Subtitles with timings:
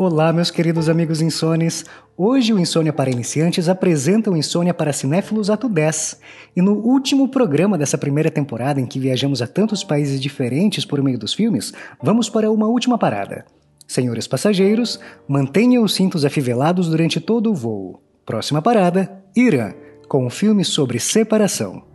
[0.00, 1.84] Olá, meus queridos amigos insones.
[2.16, 6.20] Hoje o Insônia para Iniciantes apresenta o Insônia para Cinéfilos Ato 10.
[6.54, 11.02] E no último programa dessa primeira temporada, em que viajamos a tantos países diferentes por
[11.02, 13.44] meio dos filmes, vamos para uma última parada.
[13.88, 18.00] Senhores passageiros, mantenham os cintos afivelados durante todo o voo.
[18.24, 19.74] Próxima parada, Irã,
[20.06, 21.87] com um filme sobre separação.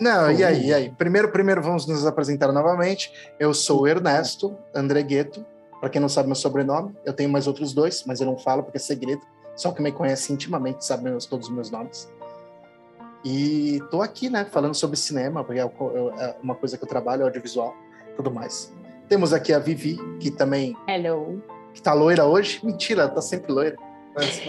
[0.00, 0.90] Não, e aí, e aí?
[0.90, 3.12] Primeiro, primeiro vamos nos apresentar novamente.
[3.38, 5.44] Eu sou o Ernesto Andregueto.
[5.80, 8.62] Para quem não sabe meu sobrenome, eu tenho mais outros dois, mas eu não falo
[8.62, 9.20] porque é segredo.
[9.54, 12.10] Só quem me conhece intimamente sabe meus, todos os meus nomes.
[13.24, 17.24] E tô aqui, né, falando sobre cinema, porque é, é uma coisa que eu trabalho,
[17.24, 17.74] audiovisual,
[18.16, 18.72] tudo mais.
[19.08, 20.76] Temos aqui a Vivi, que também.
[20.88, 21.42] Hello.
[21.72, 22.60] Que tá loira hoje.
[22.64, 23.76] Mentira, tá sempre loira.
[24.14, 24.42] Mas...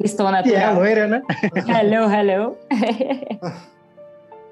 [0.00, 0.42] Estou natural.
[0.42, 1.22] Que é loira, né?
[1.68, 2.56] Hello, hello.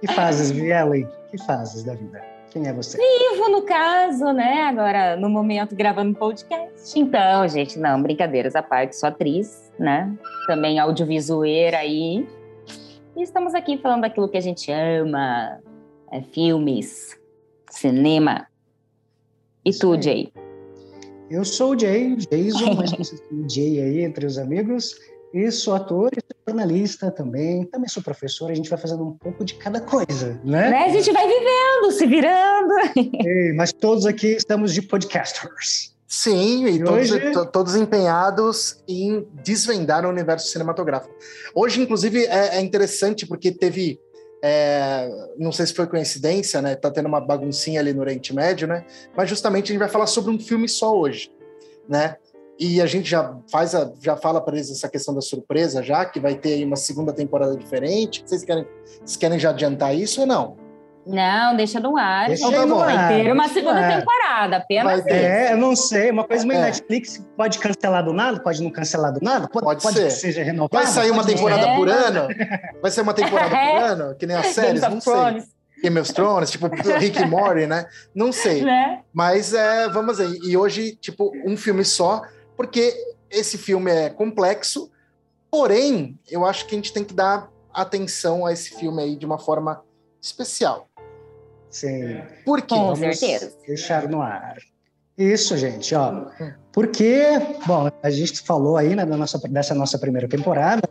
[0.01, 1.09] que fazes, Vielen?
[1.31, 2.23] Que fazes da vida?
[2.51, 2.97] Quem é você?
[2.97, 4.63] Vivo, no caso, né?
[4.63, 6.99] Agora, no momento, gravando podcast.
[6.99, 10.13] Então, gente, não, brincadeiras à parte, sou atriz, né?
[10.47, 12.27] Também audiovisueira aí.
[13.17, 15.61] E estamos aqui falando daquilo que a gente ama,
[16.13, 17.19] é, filmes,
[17.71, 18.47] cinema.
[19.65, 20.33] E tu, Jay?
[21.29, 22.93] Eu sou o Jay, Jason, mas
[23.33, 24.95] o Jay aí entre os amigos.
[25.35, 27.65] E sou ator e jornalista também.
[27.65, 28.51] Também sou professor.
[28.51, 30.71] A gente vai fazendo um pouco de cada coisa, né?
[30.71, 30.85] né?
[30.85, 32.75] A gente vai vivendo, se virando.
[33.27, 35.95] Ei, mas todos aqui estamos de podcasters.
[36.07, 37.33] Sim, e, e todos, hoje...
[37.53, 41.13] todos, empenhados em desvendar o universo cinematográfico.
[41.53, 44.01] Hoje, inclusive, é, é interessante porque teve.
[44.43, 46.77] É, não sei se foi coincidência, né?
[46.77, 48.85] Tá tendo uma baguncinha ali no Oriente Médio, né?
[49.17, 51.33] Mas justamente a gente vai falar sobre um filme só hoje,
[51.89, 52.17] né?
[52.59, 56.05] E a gente já faz a, já fala para eles essa questão da surpresa, já
[56.07, 58.23] que vai ter uma segunda temporada diferente.
[58.25, 58.67] Vocês querem,
[58.99, 60.67] vocês querem já adiantar isso ou não?
[61.07, 62.27] Não, deixa no ar.
[62.27, 62.67] Deixa gente.
[62.67, 66.11] no vai ar, ter uma segunda temporada, apenas vai, É, eu não sei.
[66.11, 66.65] Uma coisa meio é.
[66.65, 70.07] Netflix pode cancelar do nada, pode não cancelar do nada, pode, pode, pode ser.
[70.07, 70.83] que seja renovado.
[70.83, 71.77] Vai sair uma temporada é.
[71.77, 72.29] por ano?
[72.83, 74.15] Vai ser uma temporada por ano?
[74.17, 74.83] Que nem as séries?
[74.83, 75.45] Não sei.
[75.81, 76.69] Game of Thrones, tipo
[76.99, 77.87] Rick e Morty, né?
[78.15, 78.63] Não sei.
[78.67, 79.01] Né?
[79.13, 80.37] Mas é, vamos aí.
[80.43, 82.23] E hoje, tipo, um filme só,
[82.57, 82.95] porque
[83.31, 84.91] esse filme é complexo,
[85.51, 89.27] porém, eu acho que a gente tem que dar atenção a esse filme aí de
[89.27, 89.85] uma forma
[90.21, 90.89] especial.
[91.69, 92.23] Sim.
[92.45, 92.75] Por quê?
[92.75, 93.57] Com Vamos certeza.
[93.67, 94.57] deixar no ar.
[95.17, 96.27] Isso, gente, ó.
[96.73, 97.23] Porque,
[97.67, 100.83] bom, a gente falou aí né, da nossa, dessa nossa primeira temporada,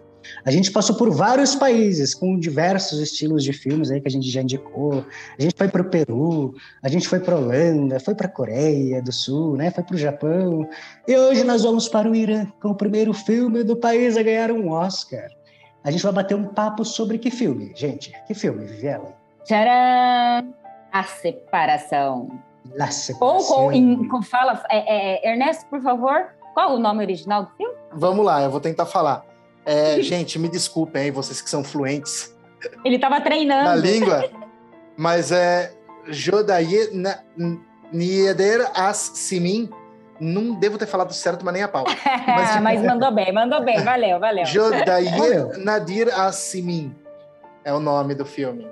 [0.43, 4.29] a gente passou por vários países com diversos estilos de filmes aí que a gente
[4.29, 5.05] já indicou.
[5.37, 6.53] A gente foi para o Peru,
[6.83, 9.71] a gente foi para Holanda, foi para a Coreia do Sul, né?
[9.71, 10.67] Foi para o Japão.
[11.07, 14.51] E hoje nós vamos para o Irã com o primeiro filme do país a ganhar
[14.51, 15.27] um Oscar.
[15.83, 18.11] A gente vai bater um papo sobre que filme, gente?
[18.25, 19.13] Que filme, Viviela?
[19.43, 20.53] Tcharam!
[20.91, 22.29] A separação.
[22.73, 23.57] La separação.
[23.59, 27.51] Ou com, em, com fala, é, é, Ernesto, por favor, qual o nome original do
[27.51, 27.75] filme?
[27.93, 29.23] Vamos lá, eu vou tentar falar.
[29.65, 32.35] É, gente, me desculpem aí, vocês que são fluentes.
[32.83, 33.63] Ele estava treinando.
[33.63, 34.29] Na língua,
[34.95, 35.73] mas é
[36.07, 36.89] Jodaye
[37.91, 39.69] Nieder As Simin.
[40.19, 41.83] Não devo ter falado certo, mas nem a pau.
[42.25, 44.45] Mas, mas mandou bem, mandou bem, valeu, valeu.
[44.45, 45.09] Jodaye
[45.57, 46.95] Nadir As Simin
[47.65, 48.65] é o nome do filme.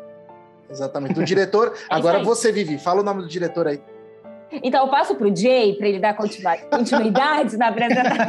[0.69, 1.13] Exatamente.
[1.13, 1.73] Do diretor.
[1.89, 3.81] É Agora você, Vivi, fala o nome do diretor aí.
[4.61, 8.25] Então, eu passo para o Jay para ele dar continuidade na apresentação.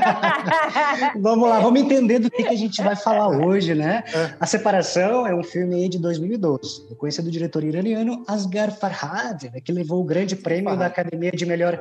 [1.21, 4.05] vamos lá, vamos entender do que, que a gente vai falar hoje, né?
[4.15, 4.35] É.
[4.39, 9.73] A Separação é um filme de 2012, do conhecido diretor iraniano Asghar Farhad, né, que
[9.73, 10.79] levou o grande prêmio Farhad.
[10.79, 11.81] da Academia de Melhor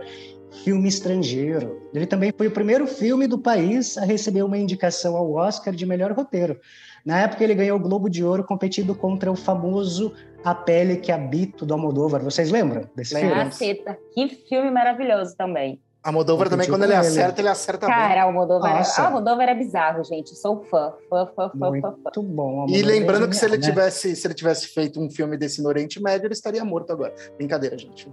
[0.64, 1.90] Filme Estrangeiro.
[1.94, 5.86] Ele também foi o primeiro filme do país a receber uma indicação ao Oscar de
[5.86, 6.60] melhor roteiro.
[7.06, 11.12] Na época, ele ganhou o Globo de Ouro competindo contra o famoso A Pele que
[11.12, 12.22] Habito do Almodóvar.
[12.22, 13.34] Vocês lembram desse filme?
[13.34, 13.98] Caceta.
[14.14, 15.80] Que filme maravilhoso também.
[16.04, 18.10] A Moldova também, quando ele acerta, ele acerta Cara, bem.
[18.10, 20.36] Cara, o Moldova, era bizarro, gente.
[20.36, 21.92] Sou fã, fã, fã, fã, Muito fã.
[21.92, 22.66] Muito bom.
[22.68, 26.04] E lembrando que se ele, tivesse, se ele tivesse feito um filme desse no Oriente
[26.04, 27.16] Médio, ele estaria morto agora.
[27.38, 28.12] Brincadeira, gente.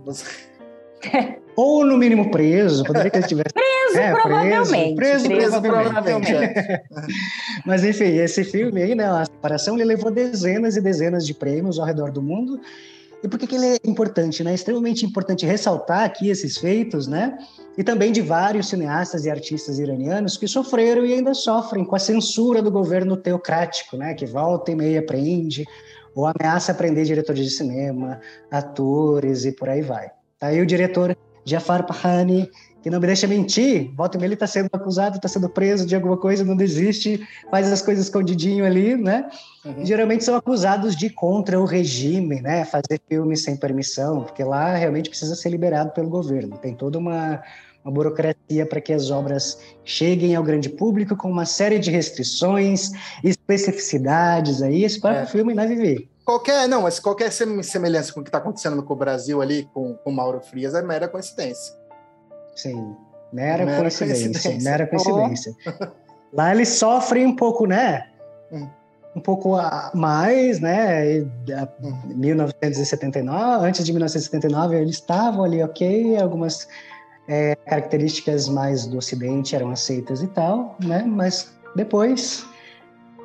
[1.57, 3.55] Ou no mínimo preso, poderia que ele tivesse.
[3.93, 4.97] Preso, é, provavelmente.
[4.97, 6.33] Preso, preso, preso provavelmente.
[6.33, 6.83] provavelmente.
[7.67, 11.79] Mas enfim, esse filme aí, né, a separação, ele levou dezenas e dezenas de prêmios
[11.79, 12.61] ao redor do mundo.
[13.23, 14.43] E por que, que ele é importante?
[14.43, 14.53] Né?
[14.53, 17.37] É extremamente importante ressaltar aqui esses feitos, né?
[17.77, 21.99] E também de vários cineastas e artistas iranianos que sofreram e ainda sofrem com a
[21.99, 24.15] censura do governo teocrático, né?
[24.15, 25.67] Que volta e meia prende
[26.15, 28.21] ou ameaça prender diretores de cinema,
[28.51, 30.11] atores e por aí vai.
[30.41, 32.51] Aí o diretor Jafar Pahani,
[32.83, 35.87] que não me deixa mentir, volta e meia ele está sendo acusado, está sendo preso
[35.87, 39.29] de alguma coisa, não desiste, faz as coisas escondidinho ali, né?
[39.65, 39.85] Uhum.
[39.85, 42.65] Geralmente são acusados de contra o regime, né?
[42.65, 46.57] Fazer filmes sem permissão, porque lá realmente precisa ser liberado pelo governo.
[46.57, 47.43] Tem toda uma,
[47.85, 52.91] uma burocracia para que as obras cheguem ao grande público com uma série de restrições,
[53.23, 54.85] especificidades aí.
[54.85, 55.27] Esse próprio é.
[55.27, 56.09] filme vai viver.
[56.25, 59.99] Qualquer, não, mas qualquer semelhança com o que está acontecendo com o Brasil ali, com
[60.05, 61.80] o Mauro Frias, é mera coincidência.
[62.63, 62.97] Sim,
[63.33, 65.55] mera, mera coincidência, coincidência, mera coincidência.
[65.67, 66.01] Oh.
[66.33, 68.07] Lá eles sofrem um pouco, né?
[68.53, 68.69] Hum.
[69.17, 69.57] Um pouco
[69.95, 71.21] mais, né?
[71.83, 72.03] Hum.
[72.17, 76.69] 1979, antes de 1979, eles estavam ali, ok, algumas
[77.29, 81.03] é, características mais do Ocidente eram aceitas e tal, né?
[81.07, 82.45] Mas depois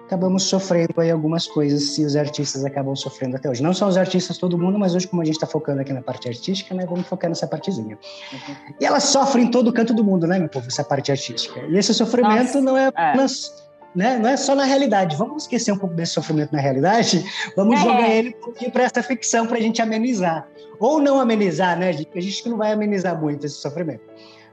[0.06, 3.62] acabamos sofrendo aí algumas coisas e os artistas acabam sofrendo até hoje.
[3.62, 6.02] Não só os artistas, todo mundo, mas hoje, como a gente está focando aqui na
[6.02, 7.98] parte artística, né, vamos focar nessa partezinha.
[8.32, 8.56] Uhum.
[8.80, 11.60] E ela sofre em todo canto do mundo, né, meu povo, essa parte artística.
[11.68, 12.88] E esse sofrimento Nossa, não é, é.
[12.88, 13.54] apenas.
[13.62, 13.66] É.
[13.96, 14.20] Né?
[14.20, 15.16] Não é só na realidade.
[15.16, 17.24] Vamos esquecer um pouco desse sofrimento na realidade.
[17.56, 17.84] Vamos é.
[17.84, 20.46] jogar ele um pouquinho para essa ficção para a gente amenizar.
[20.80, 22.10] Ou não amenizar, né, gente?
[22.14, 24.04] A gente não vai amenizar muito esse sofrimento.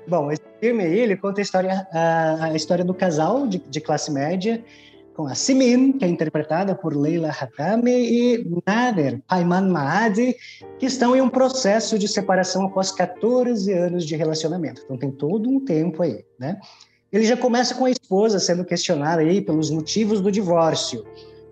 [0.06, 3.80] Bom, esse filme aí, ele conta a história, a, a história do casal de, de
[3.80, 4.62] classe média
[5.14, 10.36] com a Simin, que é interpretada por Leila Hatami, e Nader Paiman Maadi,
[10.78, 14.82] que estão em um processo de separação após 14 anos de relacionamento.
[14.84, 16.58] Então tem todo um tempo aí, né?
[17.12, 21.04] Ele já começa com a esposa sendo questionada aí pelos motivos do divórcio.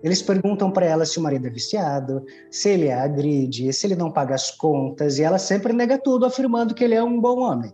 [0.03, 3.95] Eles perguntam para ela se o marido é viciado, se ele a agride, se ele
[3.95, 7.41] não paga as contas, e ela sempre nega tudo, afirmando que ele é um bom
[7.41, 7.71] homem.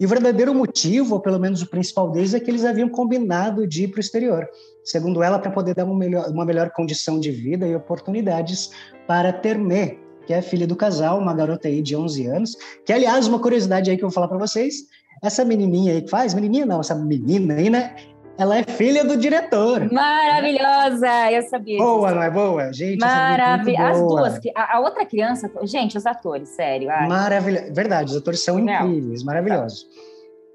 [0.00, 3.64] E o verdadeiro motivo, ou pelo menos o principal deles, é que eles haviam combinado
[3.66, 4.48] de ir para o exterior
[4.86, 8.70] segundo ela, para poder dar uma melhor, uma melhor condição de vida e oportunidades
[9.06, 13.26] para Termé, que é filha do casal, uma garota aí de 11 anos, que, aliás,
[13.26, 14.86] uma curiosidade aí que eu vou falar para vocês,
[15.22, 17.96] essa menininha aí que faz, menininha não, essa menina aí, né,
[18.38, 19.90] ela é filha do diretor.
[19.90, 21.78] Maravilhosa, eu sabia.
[21.78, 22.72] Boa, não é boa?
[22.72, 23.90] Gente, Maravilhosa.
[23.90, 24.40] As duas.
[24.54, 26.88] A, a, outra criança, gente, os atores, sério.
[26.88, 27.72] Maravilhoso.
[27.72, 29.86] Verdade, os atores são incríveis, maravilhosos.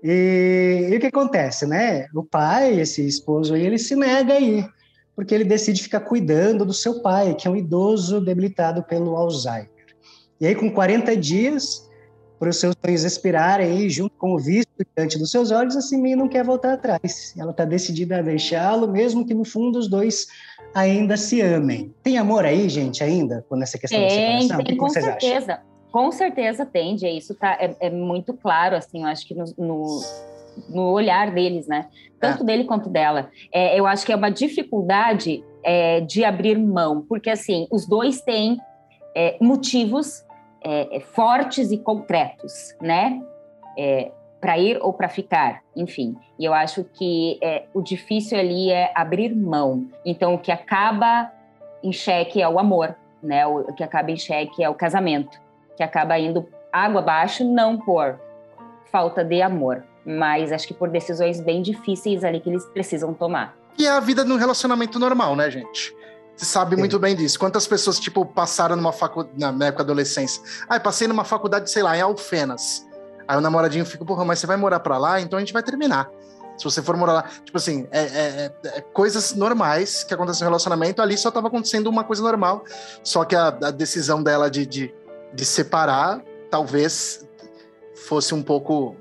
[0.04, 2.08] E, e, o que acontece, né?
[2.14, 4.66] O pai, esse esposo aí, ele se nega aí,
[5.16, 9.70] porque ele decide ficar cuidando do seu pai, que é um idoso debilitado pelo Alzheimer.
[10.40, 11.88] E aí, com 40 dias,
[12.40, 15.82] para os seus sonhos expirarem aí, junto com o visto diante dos seus olhos, a
[15.82, 17.36] Simin não quer voltar atrás.
[17.38, 20.26] Ela está decidida a deixá-lo, mesmo que no fundo os dois
[20.74, 21.94] ainda se amem.
[22.02, 24.58] Tem amor aí, gente, ainda, com essa questão tem, da separação?
[24.58, 25.62] Tem, que com certeza.
[25.92, 30.02] Com certeza tende, isso tá, é, é muito claro, assim, eu acho que no, no,
[30.70, 31.90] no olhar deles, né?
[32.18, 32.46] Tanto é.
[32.46, 33.30] dele quanto dela.
[33.52, 38.22] É, eu acho que é uma dificuldade é, de abrir mão, porque, assim, os dois
[38.22, 38.58] têm
[39.14, 40.24] é, motivos
[40.64, 43.22] é, fortes e concretos, né?
[44.40, 46.16] para ir ou para ficar, enfim.
[46.38, 47.40] E eu acho que
[47.74, 49.88] o difícil ali é abrir mão.
[50.04, 51.32] Então, o que acaba
[51.82, 53.46] em xeque é o amor, né?
[53.48, 55.40] O que acaba em xeque é o casamento
[55.76, 58.20] que acaba indo água abaixo, não por
[58.92, 63.56] falta de amor, mas acho que por decisões bem difíceis ali que eles precisam tomar.
[63.78, 65.96] E é a vida no relacionamento normal, né, gente?
[66.36, 66.82] Você sabe Sim.
[66.82, 67.40] muito bem disso.
[67.40, 70.42] Quantas pessoas, tipo, passaram numa faculdade, na época da adolescência?
[70.68, 72.86] Ah, passei numa faculdade, sei lá, em Alfenas.
[73.28, 75.22] Aí o namoradinho fica, porra, mas você vai morar pra lá?
[75.22, 76.10] Então a gente vai terminar.
[76.58, 80.44] Se você for morar lá, tipo assim, é, é, é, é coisas normais que acontecem
[80.44, 82.64] no relacionamento, ali só tava acontecendo uma coisa normal,
[83.04, 84.94] só que a, a decisão dela de, de
[85.34, 87.26] de separar, talvez
[87.96, 88.96] fosse um pouco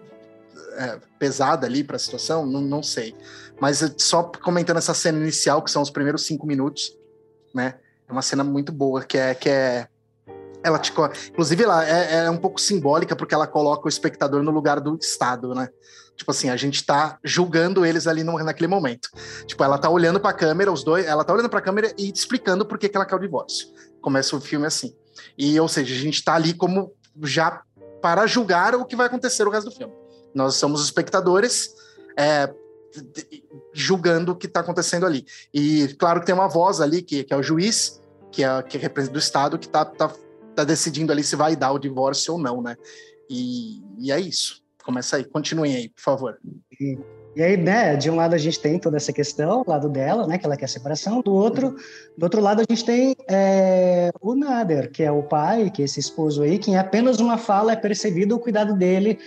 [0.75, 3.15] é, pesada ali para a situação, não, não sei.
[3.61, 6.97] Mas só comentando essa cena inicial, que são os primeiros cinco minutos,
[7.55, 7.75] né?
[8.09, 9.35] É uma cena muito boa, que é.
[9.35, 9.89] Que é
[10.63, 10.93] ela te,
[11.29, 14.97] inclusive, ela é, é um pouco simbólica, porque ela coloca o espectador no lugar do
[14.97, 15.71] Estado, né?
[16.15, 19.09] Tipo assim, a gente tá julgando eles ali no, naquele momento.
[19.47, 21.95] Tipo, ela tá olhando para a câmera, os dois, ela tá olhando para a câmera
[21.97, 23.69] e explicando por que, que ela quer o divórcio.
[24.03, 24.95] Começa o filme assim.
[25.37, 27.63] E, ou seja, a gente está ali como já
[28.01, 29.93] para julgar o que vai acontecer o resto do filme.
[30.35, 31.75] Nós somos espectadores
[32.17, 32.53] é,
[33.73, 35.25] julgando o que está acontecendo ali.
[35.53, 38.79] E claro que tem uma voz ali, que, que é o juiz, que é que
[38.79, 40.13] representa do Estado, que está tá,
[40.55, 42.77] tá decidindo ali se vai dar o divórcio ou não, né?
[43.29, 44.63] E, e é isso.
[44.85, 46.39] Começa aí, continuem aí, por favor.
[47.35, 50.27] E aí, né, de um lado a gente tem toda essa questão, o lado dela,
[50.27, 51.77] né, que ela quer separação, do outro,
[52.19, 55.85] do outro lado a gente tem é, o Nader, que é o pai, que é
[55.85, 59.19] esse esposo aí, que em apenas uma fala é percebido o cuidado dele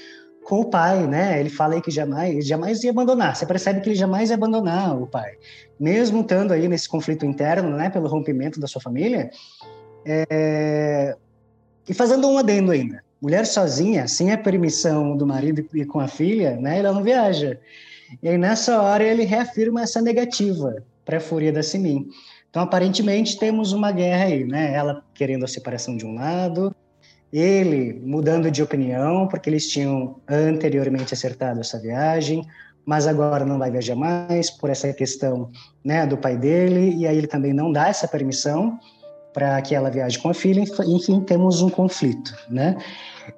[0.43, 1.39] com o pai, né?
[1.39, 3.35] Ele fala aí que jamais, jamais ia abandonar.
[3.35, 5.31] Você percebe que ele jamais ia abandonar o pai,
[5.79, 9.31] mesmo estando aí nesse conflito interno, né, pelo rompimento da sua família.
[10.05, 11.15] É...
[11.87, 16.07] E fazendo um adendo ainda, mulher sozinha, sem a permissão do marido e com a
[16.07, 17.57] filha, né, ela não viaja.
[18.21, 22.07] E aí, nessa hora, ele reafirma essa negativa para a fúria da Simin.
[22.49, 24.73] Então, aparentemente, temos uma guerra aí, né?
[24.73, 26.73] Ela querendo a separação de um lado,
[27.31, 32.45] ele mudando de opinião, porque eles tinham anteriormente acertado essa viagem,
[32.85, 35.49] mas agora não vai viajar mais por essa questão
[35.83, 38.77] né, do pai dele, e aí ele também não dá essa permissão
[39.33, 42.77] para que ela viaje com a filha, enfim, temos um conflito, né?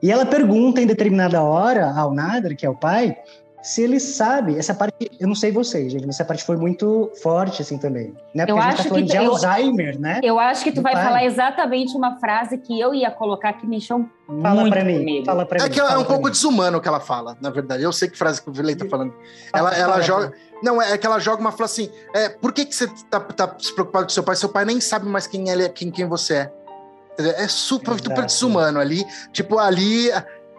[0.03, 3.15] E ela pergunta em determinada hora ao Nader, que é o pai,
[3.65, 7.11] se ele sabe, essa parte, eu não sei vocês, gente, mas essa parte foi muito
[7.23, 8.13] forte, assim, também.
[8.31, 8.45] Né?
[8.45, 10.19] Porque eu a gente tá acho tá falando que, de eu, Alzheimer, né?
[10.21, 11.03] Eu acho que tu vai pai.
[11.03, 14.99] falar exatamente uma frase que eu ia colocar que me chama Fala muito pra mim,
[14.99, 15.25] comigo.
[15.25, 15.69] fala pra é mim.
[15.71, 16.31] Que é um pouco mim.
[16.31, 17.81] desumano o que ela fala, na verdade.
[17.81, 19.15] Eu sei que frase que o Vilei tá falando.
[19.51, 20.33] Ela, fala, ela fala, joga...
[20.61, 23.55] Não, é que ela joga uma frase assim, é, por que, que você tá, tá
[23.57, 24.35] se preocupado com seu pai?
[24.35, 26.51] Seu pai nem sabe mais quem, ele é, quem, quem você é.
[27.17, 29.03] É super, super desumano ali.
[29.31, 30.11] Tipo, ali,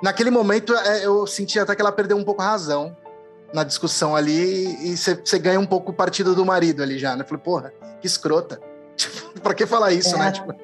[0.02, 2.96] naquele momento, é, eu senti até que ela perdeu um pouco a razão
[3.52, 7.24] na discussão ali e você ganha um pouco o partido do marido ali já, né?
[7.24, 8.60] Falei, porra, que escrota.
[8.96, 10.22] Tipo, pra que falar isso, né?
[10.22, 10.32] é, né?
[10.32, 10.54] Tipo...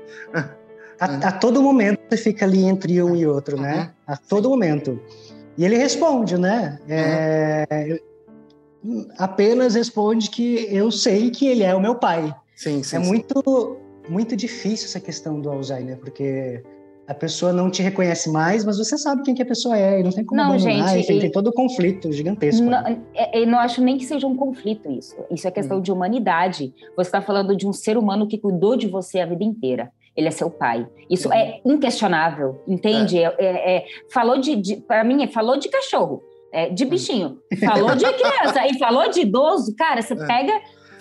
[0.99, 3.93] A, a, todo momento você fica ali entre um e outro, né?
[4.09, 4.15] Uhum.
[4.15, 4.99] A todo momento.
[5.59, 6.79] E ele responde, né?
[6.89, 8.01] É,
[8.83, 9.07] uhum.
[9.19, 12.35] Apenas responde que eu sei que ele é o meu pai.
[12.57, 12.97] Sim, sim.
[12.97, 13.07] É sim.
[13.07, 13.77] muito,
[14.09, 16.63] muito difícil essa questão do Alzheimer, porque
[17.13, 20.03] a pessoa não te reconhece mais, mas você sabe quem que a pessoa é, e
[20.03, 21.21] não tem como não, abandonar, gente, e...
[21.21, 22.65] tem todo o conflito gigantesco.
[22.65, 25.15] Não, eu é, é, não acho nem que seja um conflito isso.
[25.31, 25.83] Isso é questão hum.
[25.83, 26.73] de humanidade.
[26.97, 29.93] Você está falando de um ser humano que cuidou de você a vida inteira.
[30.17, 30.89] Ele é seu pai.
[31.11, 31.35] Isso hum.
[31.35, 33.19] é inquestionável, entende?
[33.19, 33.35] É.
[33.39, 36.23] É, é falou de, de para mim, falou de cachorro,
[36.75, 39.75] de bichinho, falou de criança e falou de idoso.
[39.77, 40.53] Cara, você pega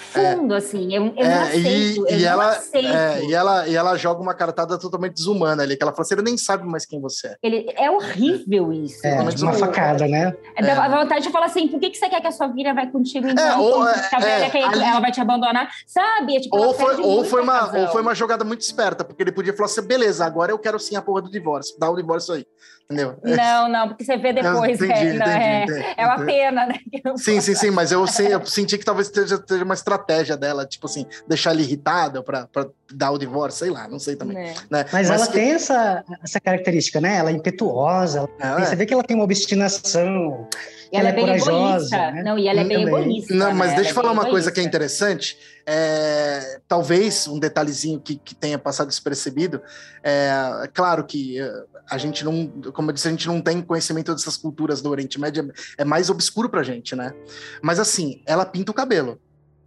[0.02, 0.94] fundo, é, assim.
[0.94, 1.68] Eu, eu é, não aceito.
[1.68, 2.88] E, eu e não ela, aceito.
[2.88, 6.16] É, e, ela, e ela joga uma cartada totalmente desumana ali, que ela fala assim:
[6.16, 7.36] ele nem sabe mais quem você é.
[7.42, 9.06] Ele, é horrível isso.
[9.06, 10.36] É, uma facada, né?
[10.56, 12.74] É, dá vontade de falar assim: por que, que você quer que a sua filha
[12.74, 13.46] vai contigo então?
[13.46, 14.10] É, ou, é,
[14.54, 14.84] é, ali...
[14.84, 16.42] ela vai te abandonar, sabe?
[16.42, 19.54] Tipo, ou, foi, ou, foi uma, ou foi uma jogada muito esperta, porque ele podia
[19.54, 22.46] falar assim: beleza, agora eu quero sim a porra do divórcio, dá o divórcio aí.
[22.92, 23.18] Entendeu?
[23.24, 24.82] Não, não, porque você vê depois.
[24.82, 26.76] Entendi, é, entendi, é, entendi, é uma pena, né?
[27.16, 31.06] Sim, sim, sim, mas eu, eu senti que talvez esteja, uma estratégia dela, tipo assim,
[31.28, 32.48] deixar ele irritado para
[32.94, 34.38] dar o divórcio, sei lá, não sei também.
[34.38, 34.54] É.
[34.70, 34.86] Né?
[34.92, 35.34] Mas, mas, ela que...
[35.34, 37.18] tem essa, essa característica, né?
[37.18, 38.66] Ela é impetuosa, ela tem, é.
[38.66, 40.48] você vê que ela tem uma obstinação.
[40.92, 41.98] E ela, ela é, é bem corajosa.
[41.98, 42.24] Né?
[42.24, 43.34] Não, e ela é bem egoísta.
[43.34, 43.76] Não, mas né?
[43.78, 44.32] deixa eu falar uma egoísta.
[44.32, 45.38] coisa que é interessante.
[45.66, 49.62] É, talvez um detalhezinho que, que tenha passado despercebido.
[50.04, 50.34] É,
[50.74, 54.36] claro que eh, a gente não, como eu disse, a gente não tem conhecimento dessas
[54.38, 57.14] culturas do Oriente Médio, é mais obscuro pra gente, né?
[57.62, 59.20] Mas assim, ela pinta o cabelo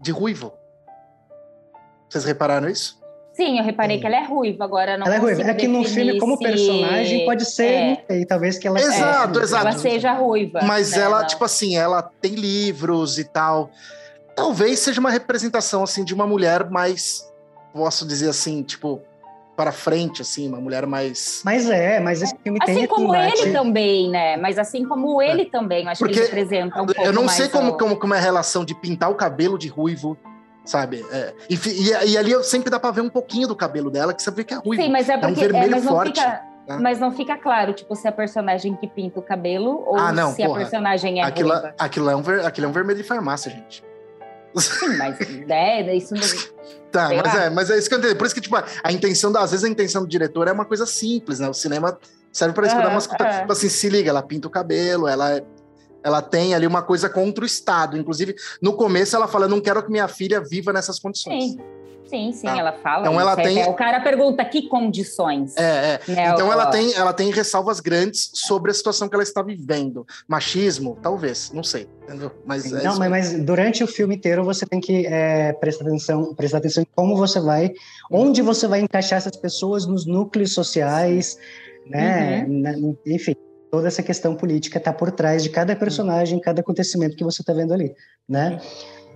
[0.04, 0.52] de ruivo.
[2.08, 3.02] Vocês repararam isso?
[3.32, 5.42] Sim, eu reparei que ela é ruiva, agora não Ela é ruiva.
[5.42, 8.20] É que no filme, como personagem, pode ser, é.
[8.20, 9.66] não talvez que ela Exato, é, exato.
[9.66, 10.60] Ela seja ruiva.
[10.62, 11.26] Mas né, ela, não.
[11.26, 13.70] tipo assim, ela tem livros e tal.
[14.36, 17.28] Talvez seja uma representação, assim, de uma mulher mais,
[17.72, 19.02] posso dizer assim, tipo,
[19.56, 21.42] para frente, assim, uma mulher mais.
[21.44, 22.84] Mas é, mas esse filme assim tem.
[22.84, 24.36] Assim como ele também, né?
[24.36, 25.44] Mas assim como ele é.
[25.44, 27.00] também, acho Porque que ele representa um pouco.
[27.02, 30.16] Eu não sei como, como, como é a relação de pintar o cabelo de ruivo
[30.64, 31.04] sabe?
[31.12, 34.22] É, e, e, e, ali sempre dá para ver um pouquinho do cabelo dela, que
[34.22, 34.82] você vê que é ruivo.
[34.82, 36.18] Sim, mas é porque é um vermelho é, forte.
[36.18, 36.78] Fica, né?
[36.80, 40.12] Mas não fica claro, tipo, se é a personagem que pinta o cabelo ou ah,
[40.12, 40.54] não, se porra.
[40.54, 41.74] a personagem é aquilo, ruiva.
[41.78, 43.84] Aquilo é, um ver, aquilo é um vermelho de farmácia, gente.
[44.56, 45.18] Sim, mas
[45.48, 46.22] é, isso não...
[46.90, 48.14] Tá, mas é, mas é isso que eu entendi.
[48.14, 50.86] Por isso que, tipo, a intenção, às vezes a intenção do diretor é uma coisa
[50.86, 51.48] simples, né?
[51.48, 51.98] O cinema
[52.32, 53.40] serve para escutar umas coisas.
[53.40, 55.44] Tipo assim, se liga, ela pinta o cabelo, ela é
[56.04, 57.96] ela tem ali uma coisa contra o Estado.
[57.96, 61.52] Inclusive, no começo ela fala: não quero que minha filha viva nessas condições.
[61.52, 61.58] Sim.
[62.14, 62.56] Sim, sim, tá?
[62.56, 63.00] ela fala.
[63.00, 63.60] Então ela tem.
[63.60, 65.56] É, o cara pergunta que condições.
[65.56, 66.12] É, é.
[66.12, 66.52] Né, então o...
[66.52, 70.06] ela tem, ela tem ressalvas grandes sobre a situação que ela está vivendo.
[70.28, 71.88] Machismo, talvez, não sei.
[72.04, 72.30] Entendeu?
[72.46, 76.34] Mas é não, mas, mas, durante o filme inteiro você tem que é, prestar atenção,
[76.34, 77.72] prestar atenção em como você vai,
[78.10, 81.36] onde você vai encaixar essas pessoas nos núcleos sociais,
[81.86, 82.44] né?
[82.48, 82.96] Uhum.
[83.06, 83.34] Enfim
[83.70, 87.52] toda essa questão política está por trás de cada personagem, cada acontecimento que você está
[87.52, 87.92] vendo ali,
[88.28, 88.60] né?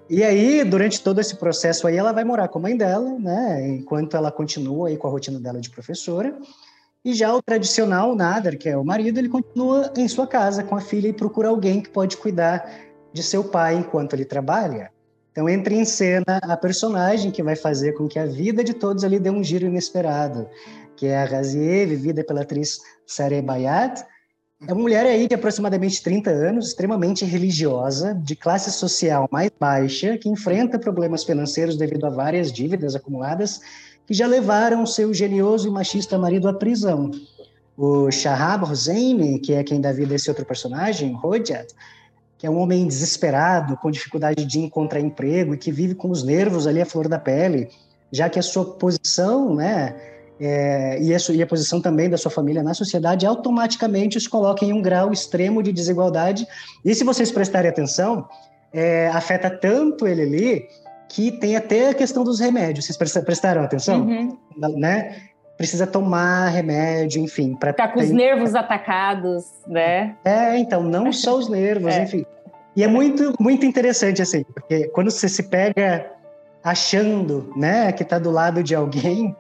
[0.08, 3.68] E aí, durante todo esse processo aí, ela vai morar com a mãe dela, né?
[3.68, 6.34] Enquanto ela continua aí com a rotina dela de professora.
[7.04, 10.74] E já o tradicional Nader, que é o marido, ele continua em sua casa com
[10.74, 12.70] a filha e procura alguém que pode cuidar
[13.12, 14.90] de seu pai enquanto ele trabalha.
[15.30, 19.04] Então entra em cena a personagem que vai fazer com que a vida de todos
[19.04, 20.48] ali dê um giro inesperado,
[20.96, 24.04] que é a Razier, vivida pela atriz Sareh Bayat,
[24.66, 30.18] é uma mulher aí de aproximadamente 30 anos, extremamente religiosa, de classe social mais baixa,
[30.18, 33.60] que enfrenta problemas financeiros devido a várias dívidas acumuladas
[34.04, 37.10] que já levaram seu genioso e machista marido à prisão.
[37.76, 41.72] o Shahab Hosseini, que é quem dá vida a esse outro personagem, Rojat,
[42.36, 46.24] que é um homem desesperado, com dificuldade de encontrar emprego e que vive com os
[46.24, 47.68] nervos ali à flor da pele,
[48.10, 52.30] já que a sua posição, né, é, e, a, e, a, posição também da sua
[52.30, 56.46] família na sociedade automaticamente os coloca em um grau extremo de desigualdade.
[56.84, 58.28] E se vocês prestarem atenção,
[58.72, 60.68] é, afeta tanto ele ali
[61.08, 62.86] que tem até a questão dos remédios.
[62.86, 64.02] Vocês prestaram atenção?
[64.02, 64.38] Uhum.
[64.76, 65.16] Né?
[65.56, 67.56] Precisa tomar remédio, enfim.
[67.56, 70.14] Para tá com os nervos atacados, né?
[70.24, 72.02] É, então, não só os nervos, é.
[72.04, 72.24] enfim.
[72.76, 76.12] E é muito, muito interessante, assim, porque quando você se pega
[76.62, 79.34] achando, né, que está do lado de alguém,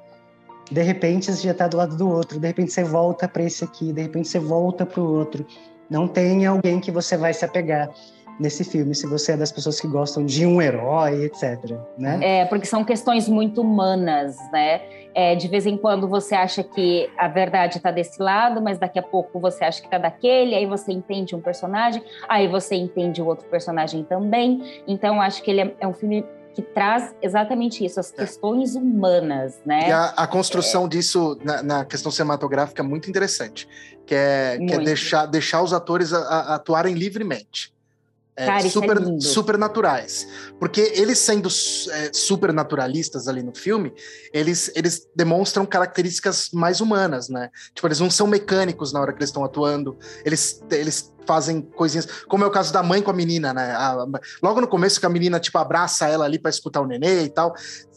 [0.70, 3.64] de repente você já está do lado do outro, de repente você volta para esse
[3.64, 5.46] aqui, de repente você volta para o outro.
[5.88, 7.90] Não tem alguém que você vai se apegar
[8.38, 11.76] nesse filme, se você é das pessoas que gostam de um herói, etc.
[11.96, 12.20] Né?
[12.22, 14.80] É, porque são questões muito humanas, né?
[15.14, 18.98] É, de vez em quando você acha que a verdade está desse lado, mas daqui
[18.98, 23.20] a pouco você acha que está daquele, aí você entende um personagem, aí você entende
[23.20, 24.82] o outro personagem também.
[24.86, 28.16] Então, acho que ele é, é um filme que traz exatamente isso, as é.
[28.16, 28.78] questões é.
[28.78, 29.88] humanas, né?
[29.88, 30.88] E a, a construção é.
[30.88, 33.68] disso na, na, questão cinematográfica é muito interessante,
[34.06, 37.72] que é, que é deixar, deixar os atores a, a atuarem livremente.
[38.38, 40.28] É, Cara, super, é super naturais.
[40.60, 43.92] Porque eles sendo é, super naturalistas ali no filme,
[44.32, 47.50] eles, eles demonstram características mais humanas, né?
[47.74, 52.06] Tipo, eles não são mecânicos na hora que eles estão atuando, eles, eles fazem coisinhas,
[52.28, 53.72] como é o caso da mãe com a menina, né?
[53.72, 54.06] A,
[54.40, 57.28] logo no começo que a menina, tipo, abraça ela ali para escutar o nenê e
[57.30, 57.52] tal.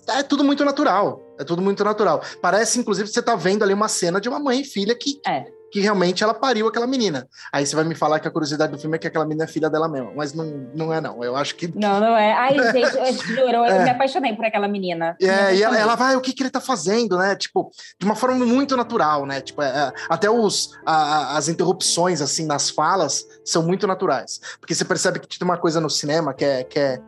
[0.10, 1.24] É tudo muito natural.
[1.40, 2.24] É tudo muito natural.
[2.42, 5.22] Parece, inclusive, que você tá vendo ali uma cena de uma mãe e filha que
[5.28, 7.28] é que realmente ela pariu aquela menina.
[7.51, 9.48] Aí você vai me falar que a curiosidade do filme é que aquela menina é
[9.48, 11.24] filha dela mesma, mas não, não é não.
[11.24, 12.34] Eu acho que Não, não é.
[12.34, 13.84] Ai, gente, eu juro, eu é.
[13.84, 15.16] me apaixonei por aquela menina.
[15.22, 17.36] É, e ela, ela, vai, o que que ele tá fazendo, né?
[17.36, 19.40] Tipo, de uma forma muito natural, né?
[19.40, 24.84] Tipo, é, até os a, as interrupções assim nas falas são muito naturais, porque você
[24.84, 27.01] percebe que tem uma coisa no cinema que é que é,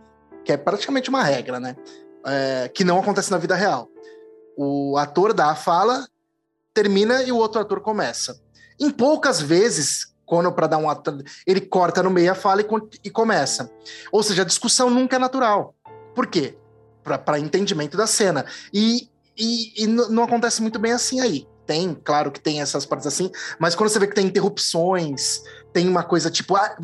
[0.45, 1.75] que é praticamente uma regra, né?
[2.25, 3.89] É, que não acontece na vida real.
[4.55, 6.07] O ator dá a fala,
[6.73, 8.42] termina e o outro ator começa.
[8.79, 12.67] Em poucas vezes, quando para dar um ato, ele corta no meio a fala e,
[13.03, 13.71] e começa.
[14.11, 15.75] Ou seja, a discussão nunca é natural.
[16.15, 16.57] Por quê?
[17.03, 18.45] Para entendimento da cena.
[18.73, 21.47] E, e, e não acontece muito bem assim aí.
[21.65, 25.87] Tem, claro que tem essas partes assim, mas quando você vê que tem interrupções, tem
[25.87, 26.75] uma coisa tipo, ah,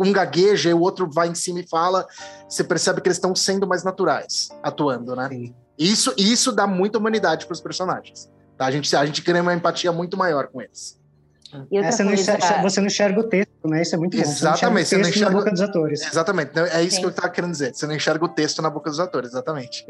[0.00, 2.04] um gagueja e o outro vai em cima e fala,
[2.48, 5.28] você percebe que eles estão sendo mais naturais, atuando, né?
[5.28, 5.54] Sim.
[5.78, 8.28] Isso, isso dá muita humanidade para os personagens.
[8.56, 8.66] Tá?
[8.66, 10.98] A, gente, a gente cria uma empatia muito maior com eles.
[11.72, 13.82] É, você, não enxerga, você, não enxerga, o texto, né?
[13.82, 14.22] Isso é muito bom.
[14.22, 14.58] Exatamente.
[14.58, 16.06] Você não enxerga, você não enxerga na boca dos atores.
[16.06, 16.50] Exatamente.
[16.50, 17.00] Então, é isso Sim.
[17.00, 17.74] que eu estava querendo dizer.
[17.74, 19.86] Você não enxerga o texto na boca dos atores, exatamente.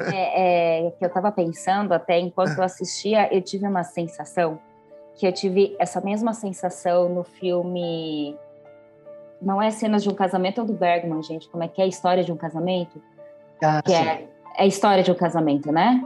[0.00, 4.58] É, é que eu estava pensando até enquanto eu assistia, eu tive uma sensação
[5.14, 8.36] que eu tive essa mesma sensação no filme.
[9.40, 11.48] Não é cenas de um casamento, é do Bergman, gente.
[11.48, 13.00] Como é que é a história de um casamento?
[13.62, 16.02] Ah, que é, é a história de um casamento, né?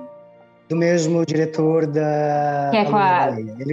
[0.68, 2.68] Do mesmo diretor da.
[2.70, 3.28] Que é com a,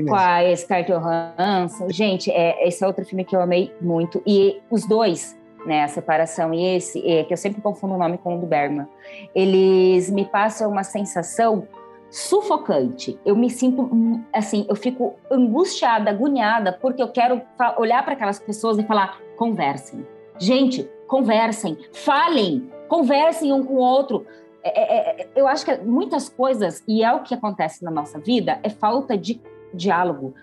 [0.07, 1.89] com a Scarlett Johansson.
[1.89, 4.23] Gente, é, esse é outro filme que eu amei muito.
[4.25, 8.17] E os dois, né, a separação e esse, é, que eu sempre confundo o nome
[8.17, 8.87] com o do Bergman,
[9.33, 11.67] eles me passam uma sensação
[12.09, 13.19] sufocante.
[13.25, 13.89] Eu me sinto
[14.31, 17.41] assim, eu fico angustiada, agoniada, porque eu quero
[17.77, 20.07] olhar para aquelas pessoas e falar: conversem.
[20.39, 24.25] Gente, conversem, falem, conversem um com o outro
[24.67, 28.19] é, é, é, eu acho que muitas coisas, e é o que acontece na nossa
[28.19, 29.39] vida, é falta de
[29.71, 30.33] diálogo.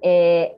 [0.00, 0.54] É,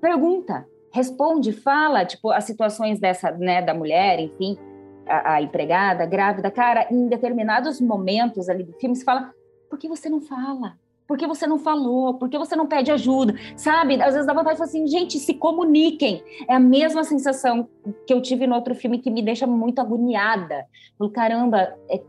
[0.00, 4.58] pergunta, responde, fala, tipo, as situações dessa, né, da mulher, enfim,
[5.06, 9.32] a, a, empregada, grávida, cara, em determinados momentos ali do filme, se fala,
[9.68, 10.76] por que você não fala?
[11.06, 12.14] Por que você não falou?
[12.14, 13.34] Por que você não pede ajuda?
[13.56, 14.00] Sabe?
[14.00, 16.22] Às vezes dá vontade de falar assim, gente, se comuniquem.
[16.48, 17.68] É a mesma sensação
[18.06, 20.66] que eu tive no outro filme que me deixa muito agoniada.
[20.96, 22.00] Falo, caramba, é,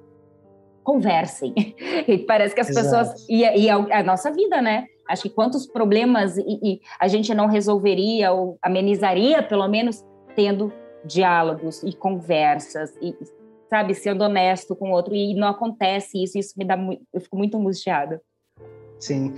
[0.83, 1.53] conversem.
[2.07, 2.87] E parece que as Exato.
[2.87, 3.29] pessoas.
[3.29, 4.87] E, e a, a, nossa vida, né?
[5.07, 10.03] Acho que quantos problemas e, e a gente não resolveria ou amenizaria, pelo menos,
[10.35, 10.73] tendo
[11.05, 13.15] diálogos e conversas e
[13.69, 17.21] sabe sendo honesto com o outro e não acontece isso isso me dá muito, eu
[17.21, 18.21] fico muito angustiada
[18.99, 19.33] sim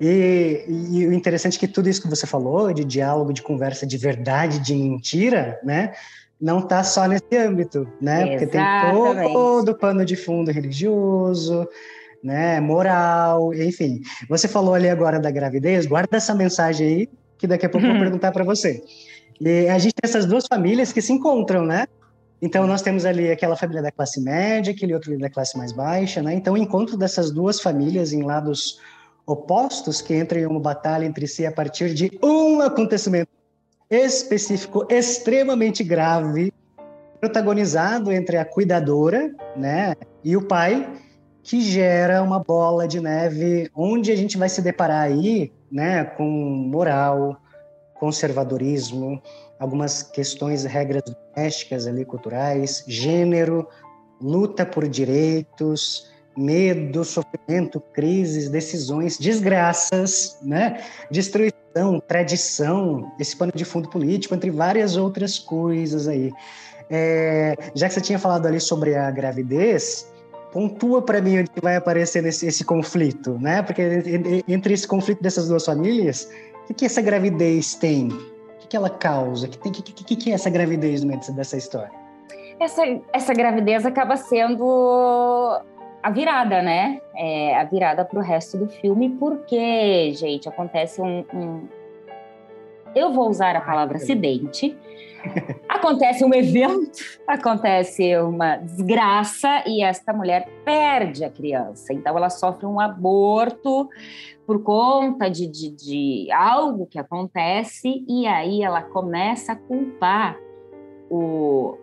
[0.00, 3.86] e, e, o interessante é que tudo isso que você falou de diálogo de conversa
[3.86, 5.92] de verdade de mentira né
[6.40, 8.34] não está só nesse âmbito, né?
[8.34, 8.38] Exatamente.
[8.38, 11.68] Porque tem todo o pano de fundo religioso,
[12.22, 14.00] né, moral, enfim.
[14.28, 17.92] Você falou ali agora da gravidez, guarda essa mensagem aí, que daqui a pouco eu
[17.92, 18.82] vou perguntar para você.
[19.40, 21.86] E a gente tem essas duas famílias que se encontram, né?
[22.40, 26.22] Então nós temos ali aquela família da classe média, aquele outro da classe mais baixa,
[26.22, 26.34] né?
[26.34, 28.80] Então o encontro dessas duas famílias em lados
[29.26, 33.28] opostos que entram em uma batalha entre si a partir de um acontecimento
[33.90, 36.52] específico, extremamente grave,
[37.20, 40.88] protagonizado entre a cuidadora, né, e o pai,
[41.42, 46.24] que gera uma bola de neve onde a gente vai se deparar aí, né, com
[46.24, 47.40] moral,
[47.94, 49.20] conservadorismo,
[49.58, 53.66] algumas questões, regras domésticas ali, culturais, gênero,
[54.20, 60.80] luta por direitos, medo, sofrimento, crises, decisões, desgraças, né?
[61.10, 61.58] Destruição,
[62.06, 66.32] tradição, esse pano de fundo político, entre várias outras coisas aí.
[66.90, 70.10] É, já que você tinha falado ali sobre a gravidez,
[70.52, 73.62] pontua para mim onde vai aparecer nesse, esse conflito, né?
[73.62, 73.82] Porque
[74.48, 76.28] entre esse conflito dessas duas famílias,
[76.64, 78.08] o que, que essa gravidez tem?
[78.08, 79.46] O que, que ela causa?
[79.46, 81.92] O que, que, que, é essa gravidez no meio dessa história?
[82.60, 85.60] Essa, essa gravidez acaba sendo
[86.08, 87.02] a virada, né?
[87.14, 91.68] É, a virada para o resto do filme, porque, gente, acontece um, um,
[92.94, 94.74] Eu vou usar a palavra acidente.
[95.68, 101.92] Acontece um evento, acontece uma desgraça e esta mulher perde a criança.
[101.92, 103.88] Então, ela sofre um aborto
[104.46, 110.38] por conta de, de, de algo que acontece e aí ela começa a culpar
[111.10, 111.76] o,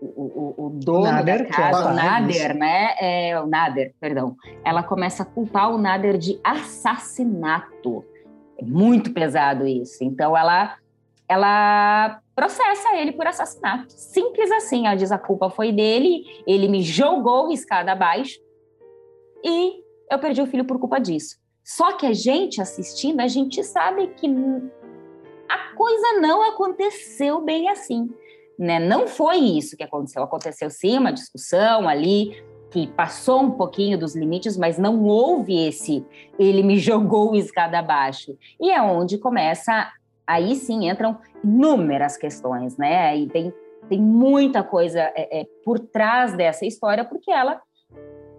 [0.00, 2.94] o, o, o dono Nader, da casa, é o Nader, né?
[2.98, 4.36] É, o Nader, perdão.
[4.64, 8.04] Ela começa a culpar o Nader de assassinato.
[8.58, 10.02] É muito pesado isso.
[10.02, 10.76] Então ela
[11.28, 13.92] ela processa ele por assassinato.
[13.92, 14.86] Simples assim.
[14.86, 18.40] Ela diz a culpa foi dele, ele me jogou escada abaixo
[19.44, 21.38] e eu perdi o filho por culpa disso.
[21.62, 24.26] Só que a gente assistindo, a gente sabe que
[25.48, 28.10] a coisa não aconteceu bem assim.
[28.60, 28.78] Né?
[28.78, 30.22] Não foi isso que aconteceu.
[30.22, 36.04] Aconteceu sim uma discussão ali que passou um pouquinho dos limites, mas não houve esse
[36.38, 38.36] ele me jogou escada abaixo.
[38.60, 39.90] E é onde começa,
[40.26, 43.16] aí sim entram inúmeras questões, né?
[43.16, 43.50] E tem,
[43.88, 47.62] tem muita coisa é, é, por trás dessa história, porque ela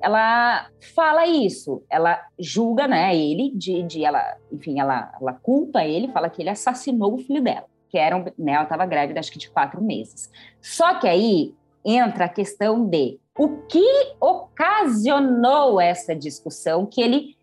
[0.04, 6.08] ela fala isso, ela julga, né, ele de, de ela, enfim, ela, ela culpa ele,
[6.08, 9.38] fala que ele assassinou o filho dela que eram, né, ela estava grávida acho que
[9.38, 10.32] de quatro meses.
[10.62, 13.84] Só que aí entra a questão de o que
[14.20, 17.36] ocasionou essa discussão que ele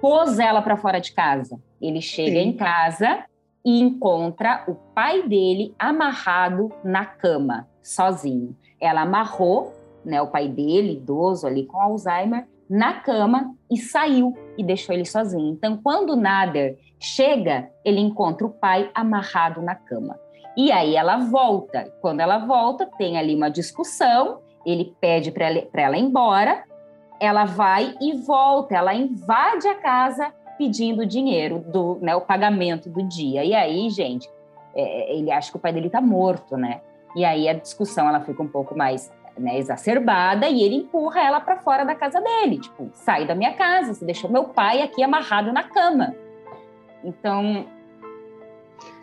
[0.00, 1.60] pôs ela para fora de casa.
[1.80, 2.48] Ele chega Sim.
[2.48, 3.24] em casa
[3.64, 8.56] e encontra o pai dele amarrado na cama, sozinho.
[8.80, 9.72] Ela amarrou,
[10.04, 15.04] né, o pai dele, idoso ali com Alzheimer, na cama e saiu e deixou ele
[15.04, 15.52] sozinho.
[15.52, 20.18] Então, quando Nader chega, ele encontra o pai amarrado na cama.
[20.56, 21.92] E aí ela volta.
[22.00, 25.46] Quando ela volta, tem ali uma discussão, ele pede para
[25.82, 26.64] ela, ir embora,
[27.20, 33.02] ela vai e volta, ela invade a casa pedindo dinheiro, do, né, o pagamento do
[33.02, 33.44] dia.
[33.44, 34.28] E aí, gente,
[34.74, 36.80] é, ele acha que o pai dele está morto, né?
[37.16, 41.40] E aí a discussão ela fica um pouco mais né, exacerbada e ele empurra ela
[41.40, 45.02] para fora da casa dele, tipo, sai da minha casa, você deixou meu pai aqui
[45.02, 46.14] amarrado na cama.
[47.04, 47.66] Então,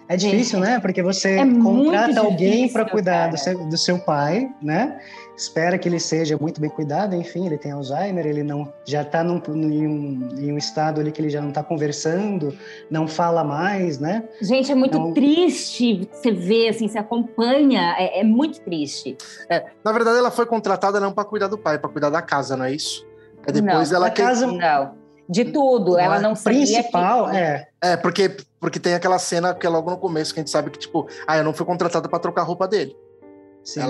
[0.09, 0.79] é difícil, né?
[0.79, 4.99] Porque você é contrata alguém para cuidar do seu, do seu, pai, né?
[5.38, 9.23] Espera que ele seja muito bem cuidado, enfim, ele tem Alzheimer, ele não já está
[9.23, 12.57] em, um, em um estado ali que ele já não está conversando,
[12.89, 14.23] não fala mais, né?
[14.41, 15.13] Gente, é muito então...
[15.13, 19.15] triste você ver, assim, se acompanha, é, é muito triste.
[19.47, 22.57] É, na verdade, ela foi contratada não para cuidar do pai, para cuidar da casa,
[22.57, 23.05] não é isso?
[23.45, 24.97] É depois não, ela a casa não
[25.29, 25.91] de tudo.
[25.91, 27.38] Não, ela não sabia principal, que...
[27.38, 27.68] é.
[27.81, 30.69] É, porque, porque tem aquela cena que é logo no começo que a gente sabe
[30.69, 32.95] que, tipo, ah, eu não fui contratada para trocar a roupa dele.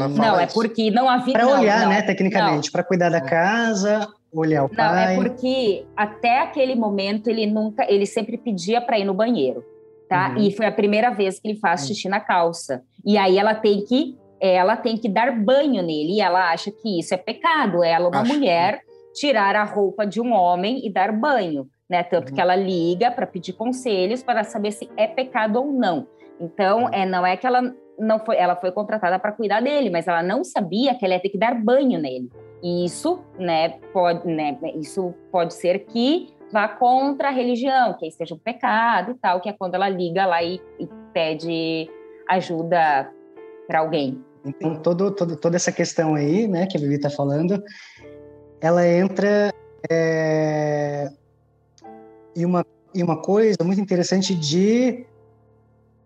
[0.09, 1.33] não, é porque não havia.
[1.33, 5.15] Para olhar, não, né, tecnicamente, para cuidar da casa, olhar o pai.
[5.15, 9.63] Não, é porque até aquele momento ele nunca, ele sempre pedia para ir no banheiro,
[10.07, 10.33] tá?
[10.35, 10.43] Uhum.
[10.43, 12.83] E foi a primeira vez que ele faz xixi na calça.
[13.05, 16.99] E aí ela tem que ela tem que dar banho nele e ela acha que
[16.99, 17.83] isso é pecado.
[17.83, 18.33] Ela, uma Acho.
[18.33, 18.81] mulher,
[19.13, 22.03] tirar a roupa de um homem e dar banho, né?
[22.03, 22.35] Tanto uhum.
[22.35, 26.07] que ela liga para pedir conselhos para saber se é pecado ou não.
[26.39, 26.93] Então, uhum.
[26.93, 30.23] é, não é que ela não foi, ela foi contratada para cuidar dele, mas ela
[30.23, 32.29] não sabia que ela ia ter que dar banho nele.
[32.63, 38.33] E isso, né, pode, né, isso pode ser que vá contra a religião, que seja
[38.33, 41.89] um pecado e tal, que é quando ela liga lá e, e pede
[42.27, 43.11] ajuda
[43.67, 44.23] para alguém.
[44.45, 47.61] Então, todo, todo, toda essa questão aí, né, que a Vivi está falando,
[48.61, 49.53] ela entra
[49.89, 51.09] é,
[52.41, 55.05] em, uma, em uma coisa muito interessante de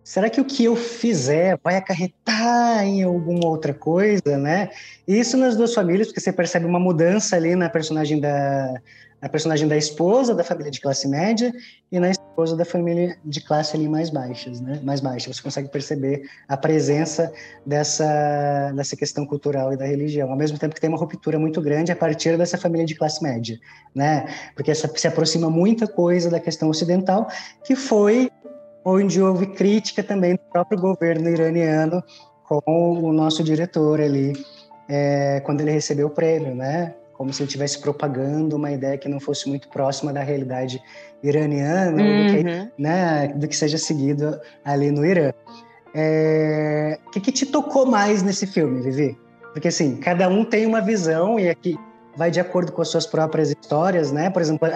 [0.03, 4.69] será que o que eu fizer vai acarretar em alguma outra coisa, né?
[5.07, 8.73] Isso nas duas famílias, porque você percebe uma mudança ali na personagem da
[9.23, 11.53] na personagem da esposa da família de classe média
[11.89, 14.81] e na esposa da família de classe ali mais baixas, né?
[14.83, 15.31] Mais baixa.
[15.31, 17.31] Você consegue perceber a presença
[17.65, 21.61] dessa dessa questão cultural e da religião, ao mesmo tempo que tem uma ruptura muito
[21.61, 23.57] grande a partir dessa família de classe média,
[23.95, 24.25] né?
[24.55, 27.29] Porque essa, se aproxima muita coisa da questão ocidental,
[27.63, 28.29] que foi
[28.83, 32.03] onde houve crítica também do próprio governo iraniano
[32.43, 32.61] com
[33.01, 34.33] o nosso diretor ali,
[34.89, 36.93] é, quando ele recebeu o prêmio, né?
[37.23, 40.83] Como se ele estivesse propagando uma ideia que não fosse muito próxima da realidade
[41.23, 42.27] iraniana, uhum.
[42.27, 42.71] do, que, uhum.
[42.77, 45.31] né, do que seja seguido ali no Irã.
[45.95, 49.17] É, o que, que te tocou mais nesse filme, Vivi?
[49.53, 51.79] Porque assim, cada um tem uma visão e aqui
[52.17, 54.29] vai de acordo com as suas próprias histórias, né?
[54.29, 54.67] Por exemplo,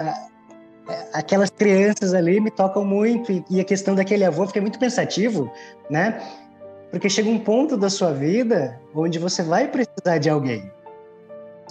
[1.12, 5.52] aquelas crianças ali me tocam muito e, e a questão daquele avô fica muito pensativo,
[5.90, 6.18] né?
[6.90, 10.72] Porque chega um ponto da sua vida onde você vai precisar de alguém.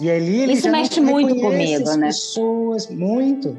[0.00, 2.06] E ali ele isso mexe muito comigo, né?
[2.06, 3.56] Pessoas muito.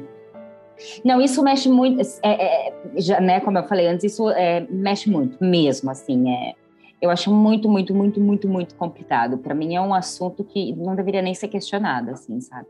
[1.04, 3.40] Não, isso mexe muito, é, é, já, né?
[3.40, 6.30] Como eu falei antes, isso é, mexe muito, mesmo assim.
[6.30, 6.54] É,
[7.00, 9.38] eu acho muito, muito, muito, muito, muito complicado.
[9.38, 12.66] Para mim é um assunto que não deveria nem ser questionado, assim, sabe?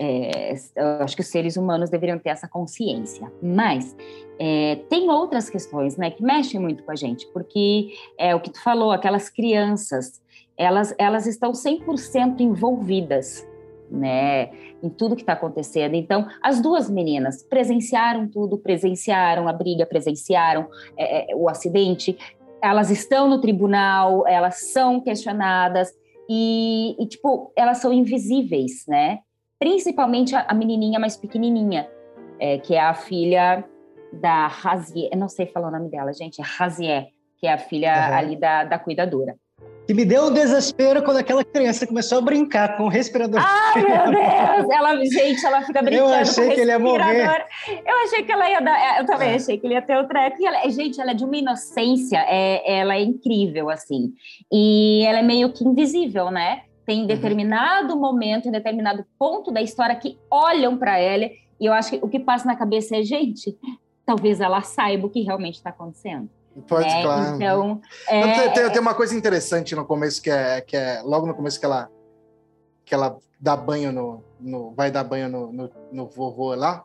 [0.00, 3.30] É, eu acho que os seres humanos deveriam ter essa consciência.
[3.42, 3.96] Mas
[4.38, 8.50] é, tem outras questões, né, que mexem muito com a gente, porque é o que
[8.50, 10.20] tu falou, aquelas crianças,
[10.58, 13.46] elas, elas estão 100% envolvidas,
[13.90, 14.50] né,
[14.82, 15.94] em tudo que está acontecendo.
[15.94, 22.18] Então, as duas meninas presenciaram tudo, presenciaram a briga, presenciaram é, é o acidente,
[22.60, 25.90] elas estão no tribunal, elas são questionadas
[26.28, 29.20] e, e tipo, elas são invisíveis, né?
[29.58, 31.90] principalmente a, a menininha mais pequenininha,
[32.38, 33.64] é, que é a filha
[34.12, 37.58] da Razier, eu não sei falar o nome dela, gente, é Razier, que é a
[37.58, 38.14] filha uhum.
[38.14, 39.36] ali da, da cuidadora.
[39.88, 43.40] E me deu um desespero quando aquela criança começou a brincar com o respirador.
[43.42, 44.70] Ai, meu Deus!
[44.70, 46.10] Ela, gente, ela fica brincando.
[46.10, 47.46] Eu achei que ele ia morrer.
[47.86, 49.00] Eu achei que ela ia dar.
[49.00, 49.34] Eu também é.
[49.36, 50.36] achei que ele ia ter o treco.
[50.40, 54.12] E ela, gente, ela é de uma inocência, é, ela é incrível, assim.
[54.52, 56.62] E ela é meio que invisível, né?
[56.84, 57.06] tem uhum.
[57.06, 58.00] determinado uhum.
[58.00, 62.08] momento, em determinado ponto da história que olham para ela e eu acho que o
[62.08, 63.56] que passa na cabeça é, gente,
[64.06, 66.30] talvez ela saiba o que realmente está acontecendo.
[66.66, 67.36] Pode, é, claro.
[67.36, 71.26] Então, é, tem, tem, tem, uma coisa interessante no começo que é, que é logo
[71.26, 71.88] no começo que ela
[72.84, 76.84] que ela dá banho no, no vai dar banho no, no, no vovô lá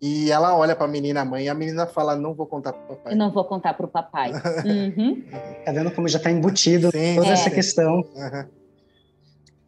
[0.00, 2.72] e ela olha para a menina, a mãe, e a menina fala: Não vou contar
[2.72, 3.14] para o papai.
[3.16, 4.30] Não vou contar para o papai.
[4.64, 5.22] uhum.
[5.64, 7.32] Tá vendo como já está embutido Sim, toda é.
[7.32, 7.96] essa questão.
[7.96, 8.44] Uhum.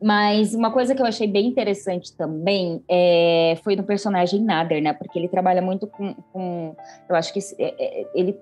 [0.03, 4.93] Mas uma coisa que eu achei bem interessante também é, foi no personagem Nader, né?
[4.93, 6.15] Porque ele trabalha muito com.
[6.33, 6.77] com
[7.09, 8.39] eu acho que é, é, ele.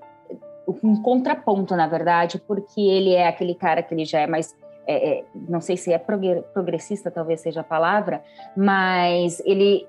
[0.82, 4.54] Um contraponto, na verdade, porque ele é aquele cara que ele já é mais.
[4.86, 8.22] É, é não sei se é progressista, talvez seja a palavra,
[8.56, 9.86] mas ele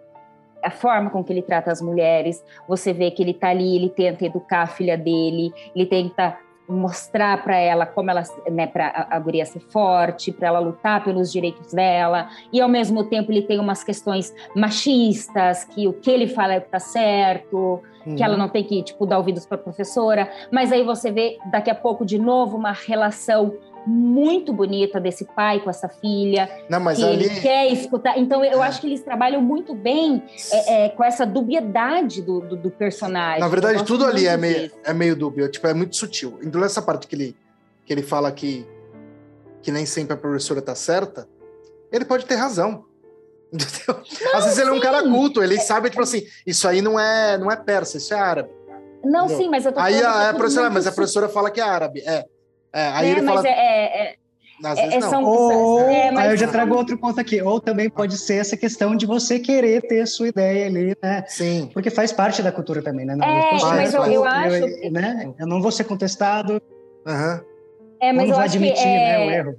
[0.63, 3.89] a forma com que ele trata as mulheres, você vê que ele está ali, ele
[3.89, 6.37] tenta educar a filha dele, ele tenta
[6.67, 11.31] mostrar para ela como ela, né, para a guria ser forte, para ela lutar pelos
[11.31, 16.27] direitos dela, e ao mesmo tempo ele tem umas questões machistas, que o que ele
[16.27, 18.15] fala é que tá certo, uhum.
[18.15, 18.39] que ela uhum.
[18.39, 21.75] não tem que, tipo, dar ouvidos para a professora, mas aí você vê daqui a
[21.75, 23.53] pouco de novo uma relação
[23.85, 26.49] muito bonita desse pai com essa filha.
[26.69, 27.25] Não, mas que ali...
[27.25, 28.17] ele quer escutar.
[28.17, 28.67] Então, eu é.
[28.67, 33.39] acho que eles trabalham muito bem é, é, com essa dubiedade do, do, do personagem.
[33.39, 36.39] Na verdade, tudo ali é meio, é meio dúbio, tipo, é muito sutil.
[36.43, 37.35] Então, essa parte que ele,
[37.85, 38.65] que ele fala que,
[39.61, 41.27] que nem sempre a professora tá certa,
[41.91, 42.85] ele pode ter razão.
[43.51, 44.03] Entendeu?
[44.21, 44.61] Não, Às vezes sim.
[44.61, 47.55] ele é um cara culto, ele sabe, tipo assim, isso aí não é, não é
[47.55, 48.49] persa, isso é árabe.
[49.03, 49.37] Não, entendeu?
[49.37, 52.01] sim, mas eu tô Aí a, a professora, mas a professora fala que é árabe.
[52.05, 52.25] É.
[52.71, 53.47] É, aí é, ele fala...
[53.47, 54.15] é, é,
[54.63, 57.41] é, é são, ou, é, aí eu já trago outro ponto aqui.
[57.41, 61.23] Ou também pode ser essa questão de você querer ter a sua ideia ali, né?
[61.27, 61.69] Sim.
[61.73, 63.15] Porque faz parte da cultura também, né?
[63.15, 64.55] Não, é, mas eu, eu, acho...
[64.55, 65.33] Eu, né?
[65.39, 66.61] eu não vou ser contestado.
[67.07, 67.41] Uhum.
[68.01, 69.55] É, mas eu vou admitir né, o erro.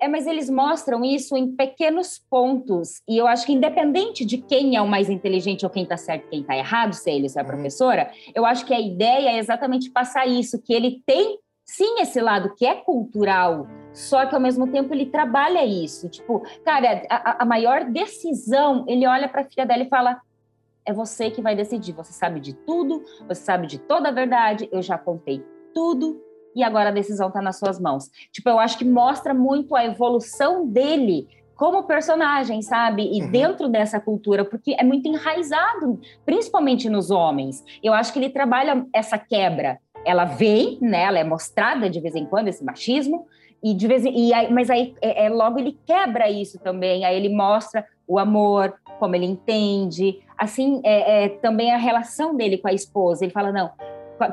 [0.00, 3.02] É, mas eles mostram isso em pequenos pontos.
[3.08, 6.26] E eu acho que, independente de quem é o mais inteligente ou quem está certo
[6.26, 7.50] e quem está errado, se é ele ou se é a uhum.
[7.50, 12.20] professora, eu acho que a ideia é exatamente passar isso, que ele tem sim esse
[12.20, 16.08] lado que é cultural, só que ao mesmo tempo ele trabalha isso.
[16.08, 20.20] Tipo, cara, a, a maior decisão, ele olha para a filha dela e fala:
[20.84, 21.92] é você que vai decidir.
[21.94, 26.22] Você sabe de tudo, você sabe de toda a verdade, eu já contei tudo
[26.56, 28.10] e agora a decisão está nas suas mãos.
[28.32, 33.08] Tipo, eu acho que mostra muito a evolução dele como personagem, sabe?
[33.16, 33.30] E uhum.
[33.30, 37.62] dentro dessa cultura, porque é muito enraizado, principalmente nos homens.
[37.82, 41.02] Eu acho que ele trabalha essa quebra ela vem, né?
[41.02, 43.26] Ela é mostrada de vez em quando esse machismo
[43.62, 47.04] e de vez em, e aí, mas aí é, é, logo ele quebra isso também.
[47.04, 52.56] Aí ele mostra o amor, como ele entende, assim é, é também a relação dele
[52.56, 53.24] com a esposa.
[53.24, 53.72] Ele fala não,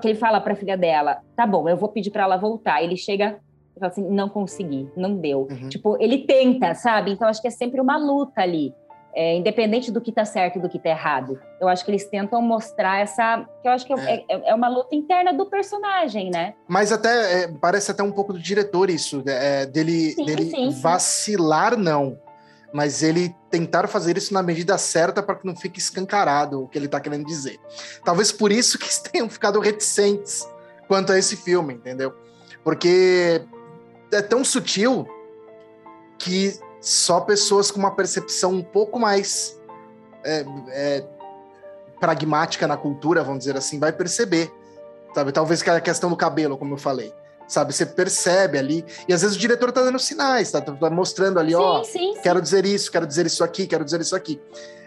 [0.02, 2.84] que ele fala para a filha dela, tá bom, eu vou pedir para ela voltar.
[2.84, 3.40] Ele chega
[3.76, 5.48] e fala assim, não consegui, não deu.
[5.50, 5.70] Uhum.
[5.70, 7.12] Tipo, ele tenta, sabe?
[7.12, 8.74] Então acho que é sempre uma luta ali
[9.16, 11.40] é, independente do que está certo e do que está errado.
[11.62, 13.46] Eu acho que eles tentam mostrar essa.
[13.62, 16.54] que eu acho que é, é, é uma luta interna do personagem, né?
[16.68, 19.62] Mas até é, parece até um pouco do diretor isso, né?
[19.62, 22.18] é, dele, sim, dele sim, vacilar, não.
[22.74, 26.78] Mas ele tentar fazer isso na medida certa para que não fique escancarado o que
[26.78, 27.60] ele está querendo dizer.
[28.04, 30.48] Talvez por isso que tenham ficado reticentes
[30.88, 32.14] quanto a esse filme, entendeu?
[32.64, 33.46] Porque
[34.12, 35.08] é tão sutil
[36.18, 39.60] que só pessoas com uma percepção um pouco mais
[40.24, 41.06] é, é,
[42.00, 44.52] pragmática na cultura, vamos dizer assim, vai perceber.
[45.14, 45.32] Sabe?
[45.32, 47.14] Talvez a questão do cabelo, como eu falei.
[47.48, 51.40] Sabe, você percebe ali, e às vezes o diretor tá dando sinais, tá, tá mostrando
[51.40, 52.44] ali, sim, ó, sim, quero sim.
[52.44, 54.40] dizer isso, quero dizer isso aqui, quero dizer isso aqui.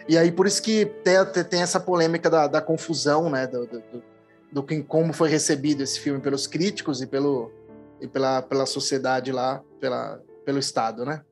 [0.08, 3.82] E aí, por isso que tem, tem essa polêmica da, da confusão, né, do, do,
[4.52, 7.52] do, do, como foi recebido esse filme pelos críticos e, pelo,
[8.00, 11.22] e pela, pela sociedade lá, pela, pelo Estado, né?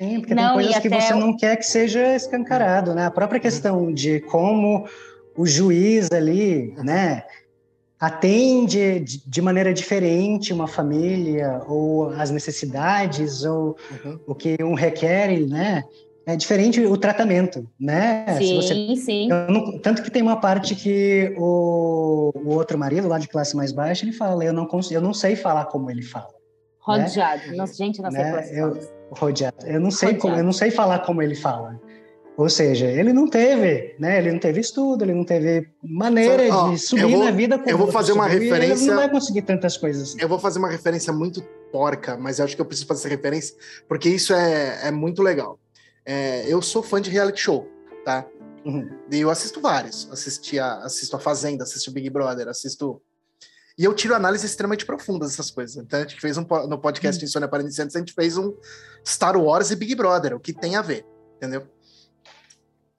[0.00, 3.06] Sim, porque não, tem coisas que você não quer que seja escancarado, né?
[3.06, 4.86] A própria questão de como
[5.36, 7.24] o juiz ali, né,
[8.00, 14.20] atende de maneira diferente uma família ou as necessidades ou uhum.
[14.26, 15.84] o que um requer, né?
[16.24, 18.26] É diferente o tratamento, né?
[18.36, 19.28] Sim, você, sim.
[19.28, 23.72] Não, tanto que tem uma parte que o, o, outro marido, lá de classe mais
[23.72, 26.28] baixa, ele fala: Eu não, consigo, eu não sei falar como ele fala.
[26.80, 27.46] Rodeado.
[27.46, 27.56] Né?
[27.56, 28.48] Nossa, gente, não sei né?
[28.52, 28.78] eu,
[29.10, 29.66] rodeado.
[29.66, 31.80] Eu não sei como, eu não sei falar como ele fala.
[32.38, 34.18] Ou seja, ele não teve, né?
[34.18, 37.60] Ele não teve estudo, ele não teve maneira de subir vou, na vida.
[37.66, 38.84] eu vou fazer uma referência.
[38.84, 40.10] Ele não vai conseguir tantas coisas.
[40.10, 40.18] Assim.
[40.20, 43.08] Eu vou fazer uma referência muito porca, mas eu acho que eu preciso fazer essa
[43.08, 43.56] referência
[43.88, 45.58] porque isso é, é muito legal.
[46.06, 47.68] É, eu sou fã de reality show,
[48.04, 48.24] tá?
[48.64, 48.88] Uhum.
[49.10, 50.08] E eu assisto vários.
[50.12, 53.02] Assisti a, assisto a Fazenda, assisto o Big Brother, assisto
[53.76, 55.76] e eu tiro análises extremamente profundas dessas coisas.
[55.76, 57.26] Então, a gente fez um no podcast hum.
[57.26, 58.54] Insônia para Iniciantes, a gente fez um
[59.04, 61.04] Star Wars e Big Brother, o que tem a ver,
[61.36, 61.66] entendeu?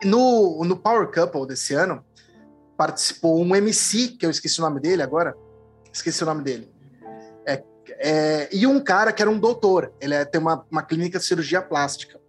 [0.03, 2.03] No, no Power Couple desse ano,
[2.77, 5.35] participou um MC, que eu esqueci o nome dele agora,
[5.91, 6.71] esqueci o nome dele.
[7.45, 7.63] É,
[7.99, 11.25] é, e um cara que era um doutor, ele é, tem uma, uma clínica de
[11.25, 12.19] cirurgia plástica.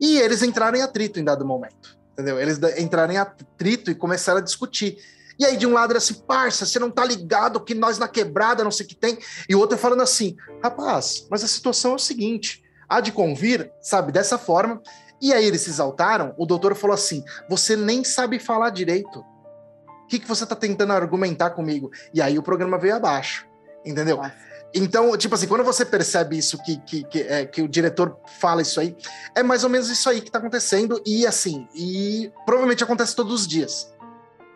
[0.00, 2.40] E eles entraram em atrito em dado momento, entendeu?
[2.40, 4.96] Eles entraram em atrito e começaram a discutir.
[5.38, 8.08] E aí, de um lado era assim, parça, você não tá ligado que nós na
[8.08, 9.18] quebrada, não sei o que tem.
[9.48, 13.70] E o outro falando assim, rapaz, mas a situação é o seguinte: há de convir,
[13.80, 14.82] sabe, dessa forma.
[15.22, 19.20] E aí eles se exaltaram, o doutor falou assim: você nem sabe falar direito.
[19.20, 21.90] O que, que você tá tentando argumentar comigo?
[22.12, 23.46] E aí o programa veio abaixo,
[23.84, 24.18] entendeu?
[24.18, 24.34] Nossa.
[24.74, 28.62] Então, tipo assim, quando você percebe isso, que, que, que, é, que, o diretor fala
[28.62, 28.96] isso aí,
[29.34, 33.42] é mais ou menos isso aí que tá acontecendo, e assim, e provavelmente acontece todos
[33.42, 33.92] os dias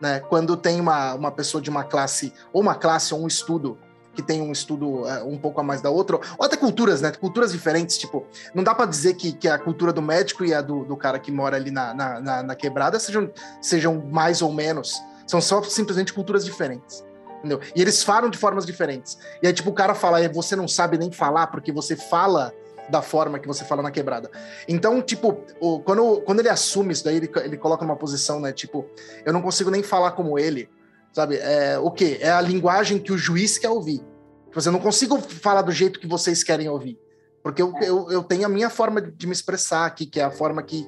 [0.00, 0.20] né?
[0.20, 3.78] Quando tem uma, uma pessoa de uma classe, ou uma classe, ou um estudo
[4.16, 7.12] que tem um estudo é, um pouco a mais da outra, ou até culturas, né?
[7.12, 10.62] Culturas diferentes, tipo, não dá para dizer que, que a cultura do médico e a
[10.62, 14.52] do, do cara que mora ali na, na, na, na quebrada sejam, sejam mais ou
[14.52, 15.00] menos.
[15.26, 17.04] São só simplesmente culturas diferentes.
[17.38, 17.60] Entendeu?
[17.74, 19.18] E eles falam de formas diferentes.
[19.42, 22.52] E aí, tipo, o cara fala, você não sabe nem falar porque você fala
[22.88, 24.30] da forma que você fala na quebrada.
[24.66, 28.52] Então, tipo, o, quando, quando ele assume isso daí, ele, ele coloca numa posição, né?
[28.52, 28.86] Tipo,
[29.24, 30.68] eu não consigo nem falar como ele,
[31.16, 31.36] sabe?
[31.36, 32.18] É, o quê?
[32.20, 34.02] É a linguagem que o juiz quer ouvir.
[34.48, 36.98] Tipo, eu não consigo falar do jeito que vocês querem ouvir.
[37.42, 40.30] Porque eu, eu, eu tenho a minha forma de me expressar aqui, que é a
[40.30, 40.86] forma que,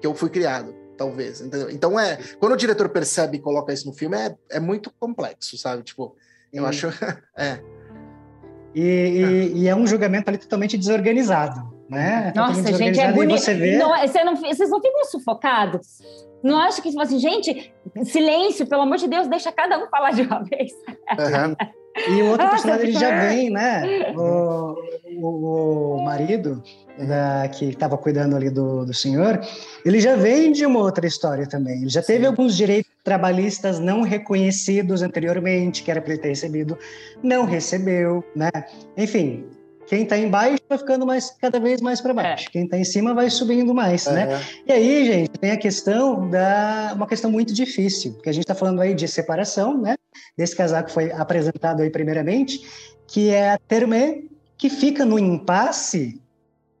[0.00, 1.42] que eu fui criado, talvez.
[1.42, 1.68] Entendeu?
[1.68, 5.58] Então, é, quando o diretor percebe e coloca isso no filme, é, é muito complexo,
[5.58, 5.82] sabe?
[5.82, 6.16] Tipo,
[6.50, 6.86] eu acho.
[7.36, 7.60] é.
[8.74, 11.60] E, e, e, é um julgamento ali totalmente desorganizado,
[11.90, 12.32] né?
[12.34, 13.38] Nossa, gente, é bonito.
[13.38, 13.76] Você vê...
[13.76, 16.00] não, você não, vocês não ficam sufocados?
[16.42, 17.72] Não acho que, tipo assim, gente,
[18.04, 20.72] silêncio, pelo amor de Deus, deixa cada um falar de uma vez.
[20.72, 21.56] Uhum.
[22.08, 24.14] E o outro personagem ele já vem, né?
[24.16, 24.74] O,
[25.18, 26.62] o, o marido
[26.98, 29.40] da, que estava cuidando ali do, do senhor,
[29.84, 31.82] ele já vem de uma outra história também.
[31.82, 32.26] Ele já teve Sim.
[32.26, 36.78] alguns direitos trabalhistas não reconhecidos anteriormente, que era para ele ter recebido,
[37.22, 38.50] não recebeu, né?
[38.96, 39.44] Enfim,
[39.86, 42.46] quem está embaixo vai ficando mais cada vez mais para baixo.
[42.48, 42.50] É.
[42.50, 44.22] Quem está em cima vai subindo mais, né?
[44.22, 44.26] é.
[44.26, 44.40] né?
[44.66, 48.54] E aí, gente, tem a questão da uma questão muito difícil, porque a gente está
[48.54, 49.96] falando aí de separação, né?
[50.36, 52.66] Desse casal que foi apresentado aí primeiramente,
[53.06, 54.22] que é a Termé,
[54.56, 56.20] que fica no impasse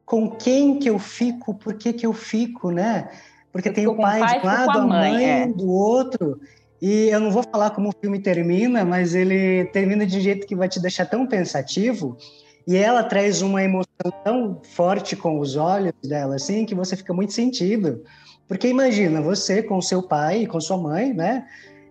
[0.04, 3.08] com quem que eu fico, por que que eu fico, né?
[3.52, 5.46] Porque eu tem o pai, pai de um lado, a mãe, mãe é.
[5.46, 6.40] do outro.
[6.80, 10.46] E eu não vou falar como o filme termina, mas ele termina de um jeito
[10.46, 12.16] que vai te deixar tão pensativo.
[12.66, 17.12] E ela traz uma emoção tão forte com os olhos dela, assim, que você fica
[17.12, 18.02] muito sentido.
[18.46, 21.46] Porque imagina, você com seu pai e com sua mãe, né?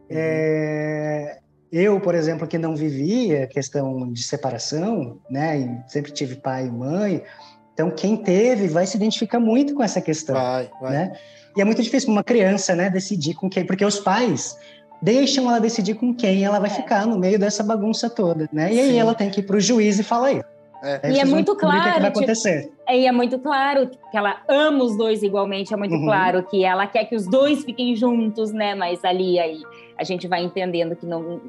[0.09, 0.17] Uhum.
[0.17, 1.39] É...
[1.71, 5.59] Eu, por exemplo, que não vivia questão de separação, né?
[5.59, 7.23] E sempre tive pai e mãe.
[7.73, 10.91] Então, quem teve vai se identificar muito com essa questão, vai, vai.
[10.91, 11.13] né?
[11.55, 14.57] E é muito difícil para uma criança, né, decidir com quem, porque os pais
[15.01, 16.73] deixam ela decidir com quem ela vai é.
[16.73, 18.73] ficar no meio dessa bagunça toda, né?
[18.73, 20.60] E aí ela tem que ir para o juiz e falar isso.
[20.83, 21.11] É.
[21.11, 21.81] E é muito claro.
[21.81, 22.61] Que vai tipo, acontecer.
[22.63, 25.73] Tipo, e é muito claro que ela ama os dois igualmente.
[25.73, 26.05] É muito uhum.
[26.05, 28.75] claro que ela quer que os dois fiquem juntos, né?
[28.75, 29.61] Mas ali aí
[30.01, 31.39] a gente vai entendendo que não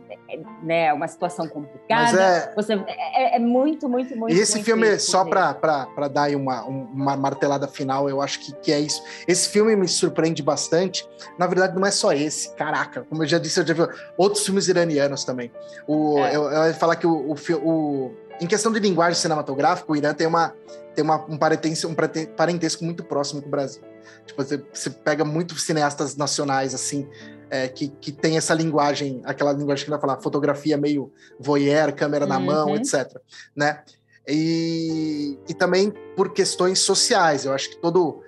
[0.62, 2.20] né, é uma situação complicada.
[2.20, 4.35] É, Você, é, é, muito, muito, muito.
[4.35, 8.53] E esse muito filme, só para dar aí uma, uma martelada final, eu acho que,
[8.57, 9.03] que é isso.
[9.26, 11.09] Esse filme me surpreende bastante.
[11.39, 12.55] Na verdade, não é só esse.
[12.55, 15.51] Caraca, como eu já disse, eu já vi outros filmes iranianos também.
[15.87, 16.37] O, é.
[16.37, 20.12] eu, eu ia falar que o, o, o em questão de linguagem cinematográfica, o Irã
[20.14, 20.55] tem, uma,
[20.95, 21.95] tem uma, um, parentesco, um
[22.37, 23.83] parentesco muito próximo com o Brasil.
[24.26, 27.09] Tipo, você, você pega muitos cineastas nacionais, assim,
[27.51, 32.26] é, que, que tem essa linguagem, aquela linguagem que vai falar, fotografia meio voyeur, câmera
[32.26, 32.45] na uhum.
[32.45, 33.16] mão, etc.
[33.55, 33.83] Né?
[34.26, 37.45] E, e também por questões sociais.
[37.45, 38.22] Eu acho que todo,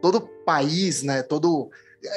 [0.00, 1.70] todo país, né, todo...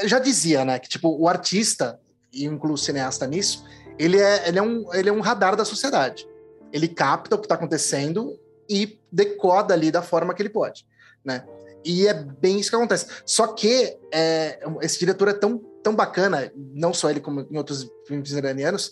[0.04, 1.98] Já dizia, né, que tipo, o artista,
[2.34, 3.64] e incluo o cineasta nisso,
[3.98, 6.28] ele é, ele, é um, ele é um radar da sociedade
[6.72, 8.40] ele capta o que está acontecendo
[8.70, 10.86] e decoda ali da forma que ele pode,
[11.24, 11.46] né?
[11.86, 13.08] E é bem isso que acontece.
[13.26, 17.90] Só que é, esse diretor é tão, tão bacana, não só ele como em outros
[18.06, 18.92] filmes iranianos,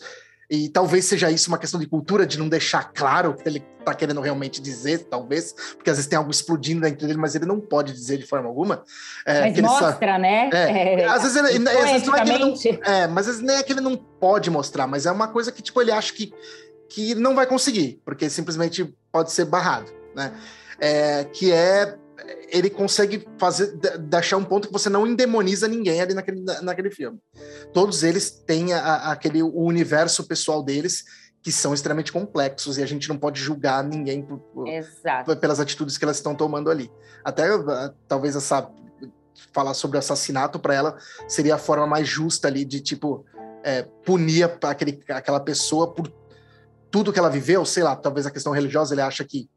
[0.50, 3.66] e talvez seja isso uma questão de cultura, de não deixar claro o que ele
[3.80, 7.46] está querendo realmente dizer, talvez, porque às vezes tem algo explodindo dentro dele, mas ele
[7.46, 8.84] não pode dizer de forma alguma.
[9.26, 10.50] É, mas mostra, sabe, né?
[10.54, 12.54] É, é, às vezes ele, às vezes não é que ele não,
[12.84, 15.52] é, mas às vezes nem é que ele não pode mostrar, mas é uma coisa
[15.52, 16.32] que tipo ele acha que
[16.90, 20.34] que não vai conseguir, porque simplesmente pode ser barrado, né?
[20.80, 21.98] É, que é
[22.50, 27.20] ele consegue fazer deixar um ponto que você não endemoniza ninguém ali naquele, naquele filme.
[27.74, 31.04] Todos eles têm a, aquele o universo pessoal deles
[31.42, 34.66] que são extremamente complexos e a gente não pode julgar ninguém por, por,
[35.38, 36.90] pelas atitudes que elas estão tomando ali.
[37.24, 37.48] Até
[38.08, 38.68] talvez essa
[39.54, 43.26] falar sobre assassinato para ela seria a forma mais justa ali de tipo
[43.64, 46.12] é, punir aquele, aquela pessoa por
[46.96, 49.50] tudo que ela viveu, sei lá, talvez a questão religiosa, ele acha que,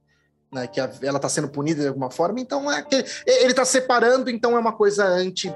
[0.52, 3.64] né, que a, ela está sendo punida de alguma forma, então é que, ele está
[3.64, 5.54] separando, então é uma coisa anti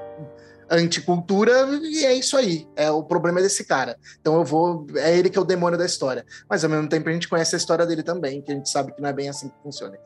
[0.69, 2.65] anticultura e é isso aí.
[2.73, 3.97] É o problema desse cara.
[4.21, 6.25] Então eu vou, é ele que é o demônio da história.
[6.49, 8.93] Mas ao mesmo tempo a gente conhece a história dele também, que a gente sabe
[8.93, 9.97] que não é bem assim que funciona.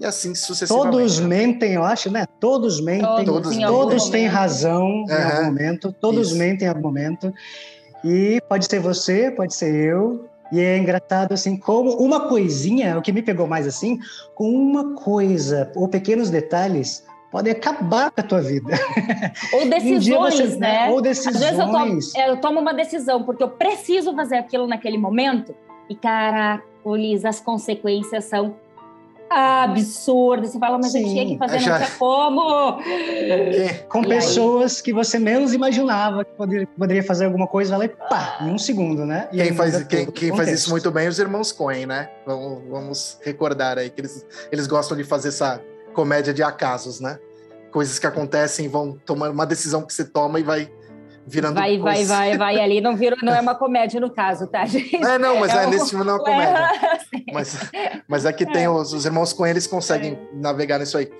[0.00, 0.90] E assim sucessivamente.
[0.90, 2.26] Todos mentem, eu acho, né?
[2.40, 5.06] Todos mentem, todos, todos têm razão uhum.
[5.08, 6.36] em algum momento, todos isso.
[6.36, 7.32] mentem em algum momento.
[8.04, 13.02] E pode ser você, pode ser eu, e é engraçado, assim, como uma coisinha, o
[13.02, 13.98] que me pegou mais assim,
[14.34, 18.74] com uma coisa ou pequenos detalhes podem acabar com a tua vida.
[19.54, 20.90] Ou decisões, você, né?
[20.90, 21.36] Ou decisões.
[21.36, 21.98] Às vezes eu tomo,
[22.28, 25.54] eu tomo uma decisão porque eu preciso fazer aquilo naquele momento
[25.88, 26.62] e, caraca,
[27.26, 28.56] as consequências são
[29.32, 30.46] absurda.
[30.46, 31.78] Você fala, mas Sim, eu tinha que fazer, já...
[31.78, 32.80] não tinha como.
[32.80, 34.82] É, com e pessoas aí?
[34.82, 39.04] que você menos imaginava que poderia, poderia fazer alguma coisa, ela pá, em um segundo,
[39.04, 39.28] né?
[39.32, 42.10] E quem faz, quem, quem faz isso muito bem é os irmãos Coen, né?
[42.26, 45.60] Vamos, vamos recordar aí que eles, eles gostam de fazer essa
[45.92, 47.18] comédia de acasos, né?
[47.70, 50.70] Coisas que acontecem, vão tomar uma decisão que você toma e vai
[51.26, 54.64] virando vai vai vai vai ali não virou não é uma comédia no caso tá
[54.66, 54.96] gente?
[54.96, 56.70] É não mas é, é nesse filme não é uma comédia.
[57.28, 57.70] é, mas
[58.08, 60.34] mas é que tem os, os irmãos com eles conseguem é.
[60.34, 61.10] navegar nisso aí.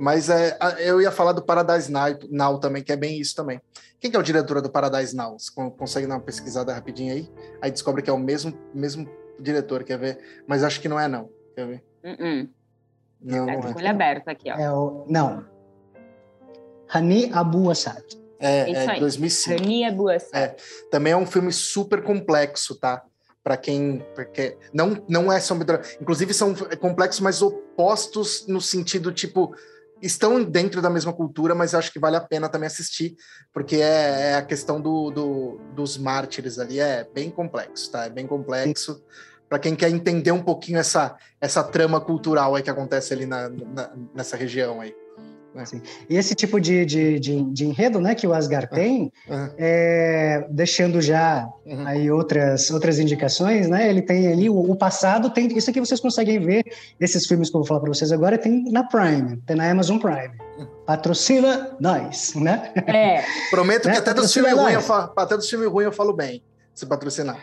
[0.00, 1.90] Mas é, eu ia falar do Paradise
[2.30, 3.60] Now também que é bem isso também.
[3.98, 5.36] Quem que é o diretor do Paradise Now?
[5.36, 7.28] Você consegue dar uma pesquisada rapidinho aí?
[7.60, 9.08] Aí descobre que é o mesmo mesmo
[9.40, 10.42] diretor quer ver?
[10.46, 11.84] Mas acho que não é não quer ver?
[12.04, 12.48] Uh -uh.
[13.20, 13.88] não, tá não é.
[13.88, 14.56] aberto aqui ó.
[14.56, 15.44] É o, não.
[16.88, 19.62] Hani Abu Assad é, é, é 2005.
[20.32, 20.56] É,
[20.90, 23.02] também é um filme super complexo, tá?
[23.42, 24.04] Para quem.
[24.14, 25.66] Porque não, não é sobre.
[26.00, 29.54] Inclusive, são complexos, mas opostos no sentido, tipo.
[30.00, 33.16] Estão dentro da mesma cultura, mas acho que vale a pena também assistir,
[33.52, 38.04] porque é, é a questão do, do, dos mártires ali, é bem complexo, tá?
[38.04, 39.02] É bem complexo.
[39.48, 43.48] Para quem quer entender um pouquinho essa, essa trama cultural aí que acontece ali na,
[43.48, 44.94] na nessa região aí.
[45.56, 45.62] É.
[46.08, 49.50] E esse tipo de, de, de, de, enredo né, que o Asgard tem, uhum.
[49.56, 51.86] é, deixando já uhum.
[51.86, 53.88] aí outras, outras indicações, né?
[53.88, 56.64] Ele tem ali o, o, passado, tem isso aqui vocês conseguem ver,
[57.00, 59.98] esses filmes que eu vou falar para vocês agora, tem na Prime, tem na Amazon
[59.98, 60.30] Prime.
[60.86, 62.72] Patrocina nós, né?
[62.86, 63.24] É.
[63.50, 63.98] Prometo que né?
[63.98, 66.42] até, dos filmes ruins eu falo, até dos filmes ruins eu falo bem,
[66.74, 67.38] se patrocinar.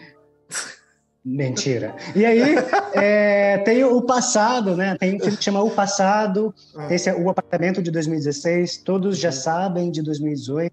[1.25, 1.95] Mentira.
[2.15, 2.55] E aí,
[2.93, 4.95] é, tem o passado, né?
[4.99, 6.93] Tem um filme que chama O Passado, ah.
[6.93, 10.71] esse é o apartamento de 2016, todos já sabem de 2018.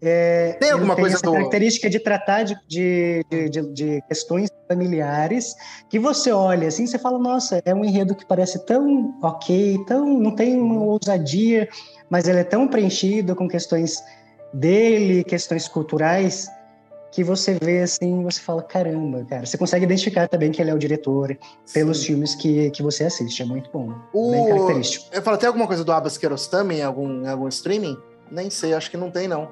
[0.00, 1.32] É, tem alguma tem coisa essa do...
[1.32, 5.54] característica de tratar de, de, de, de, questões familiares
[5.88, 10.06] que você olha assim, você fala, nossa, é um enredo que parece tão ok, tão
[10.18, 11.68] não tem uma ousadia,
[12.10, 14.02] mas ele é tão preenchido com questões
[14.52, 16.48] dele, questões culturais
[17.10, 19.46] que você vê assim, você fala, caramba, cara.
[19.46, 21.36] Você consegue identificar também que ele é o diretor
[21.72, 22.06] pelos Sim.
[22.06, 23.42] filmes que, que você assiste.
[23.42, 23.92] É muito bom.
[24.12, 24.30] O...
[24.30, 25.06] Bem característico.
[25.12, 27.96] Eu falo, tem alguma coisa do Abbas Kiarostami em algum, em algum streaming?
[28.30, 29.48] Nem sei, acho que não tem, não.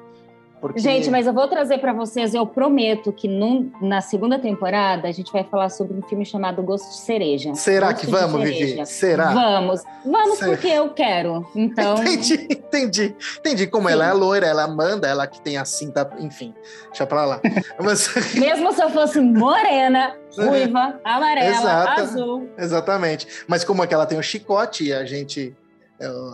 [0.69, 0.81] Porque...
[0.81, 5.13] Gente, mas eu vou trazer para vocês, eu prometo que num, na segunda temporada a
[5.13, 7.55] gente vai falar sobre um filme chamado Gosto de Cereja.
[7.55, 8.87] Será Gosto que vamos, Vivi?
[8.87, 9.31] Será?
[9.31, 9.83] Vamos.
[10.05, 10.51] Vamos Será?
[10.51, 11.47] porque eu quero.
[11.55, 11.99] Então.
[11.99, 13.17] entendi, entendi.
[13.39, 13.93] Entendi como Sim.
[13.93, 16.55] ela é loira, ela manda, ela que tem a cinta, enfim,
[16.89, 17.41] deixa pra lá.
[17.79, 18.09] Mas...
[18.35, 22.49] Mesmo se eu fosse morena, ruiva, amarela, Exata, azul.
[22.57, 23.27] Exatamente.
[23.47, 25.55] Mas como é que ela tem o chicote e a gente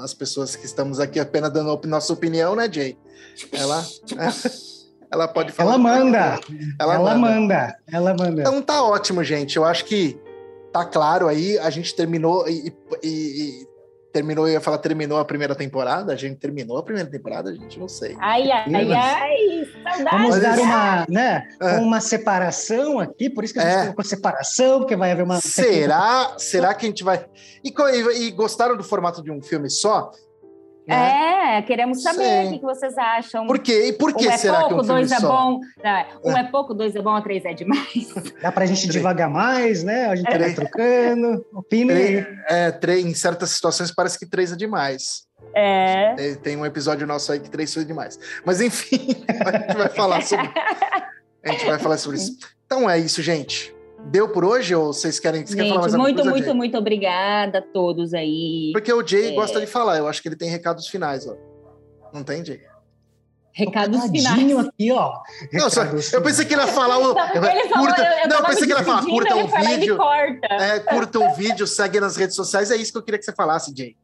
[0.02, 2.96] as pessoas que estamos aqui apenas dando a nossa opinião, né, Jay?
[3.52, 3.84] Ela,
[5.10, 5.70] ela pode falar.
[5.72, 6.40] Ela manda.
[6.78, 7.40] Ela, ela manda.
[7.40, 7.78] manda.
[7.92, 8.40] Ela manda.
[8.40, 9.56] Então tá ótimo, gente.
[9.56, 10.18] Eu acho que
[10.72, 11.58] tá claro aí.
[11.58, 13.68] A gente terminou e, e,
[14.12, 16.12] terminou, eu ia falar, terminou a primeira temporada.
[16.12, 18.16] A gente terminou a primeira temporada, a gente não sei.
[18.20, 20.16] Ai, ai, ai, ai, saudade.
[20.16, 21.76] Vamos dar uma, né, é.
[21.78, 23.82] uma separação aqui, por isso que a gente é.
[23.82, 25.40] colocou separação, porque vai haver uma.
[25.40, 26.34] Será?
[26.36, 27.24] Será que a gente vai.
[27.64, 30.10] E, e, e gostaram do formato de um filme só?
[30.86, 31.58] Né?
[31.58, 33.46] É, queremos saber o que, vocês acham.
[33.46, 33.88] Por quê?
[33.88, 35.60] E por que um é será pouco, que um dois é bom?
[36.24, 36.40] um é.
[36.40, 36.42] é.
[36.44, 38.14] pouco, dois é bom, três é demais.
[38.42, 40.06] Dá pra gente devagar mais, né?
[40.06, 40.38] A gente é.
[40.38, 41.46] vai trocando.
[41.52, 42.26] Opine aí.
[42.48, 45.28] É, três, em certas situações parece que três é demais.
[45.54, 46.14] É.
[46.14, 48.18] Tem, tem um episódio nosso aí que três foi demais.
[48.44, 50.50] Mas enfim, a gente vai falar sobre.
[51.42, 52.36] A gente vai falar sobre isso.
[52.66, 53.74] Então é isso, gente.
[54.06, 56.54] Deu por hoje ou vocês querem, vocês querem falar mais muito, coisa, muito, Jay?
[56.54, 58.70] muito obrigada a todos aí.
[58.72, 59.34] Porque o Jay é...
[59.34, 61.36] gosta de falar, eu acho que ele tem recados finais, ó.
[62.12, 62.60] Não tem, Jay?
[63.52, 64.68] Recados finais.
[64.68, 65.20] aqui, ó.
[65.52, 67.10] Não, só, eu pensei que ele ia falar o.
[67.10, 69.98] Ele falou, curta, eu, eu não, eu pensei que ele ia falar, curta um vídeo.
[70.42, 72.70] É, curta um vídeo, segue nas redes sociais.
[72.70, 73.96] É isso que eu queria que você falasse, Jay.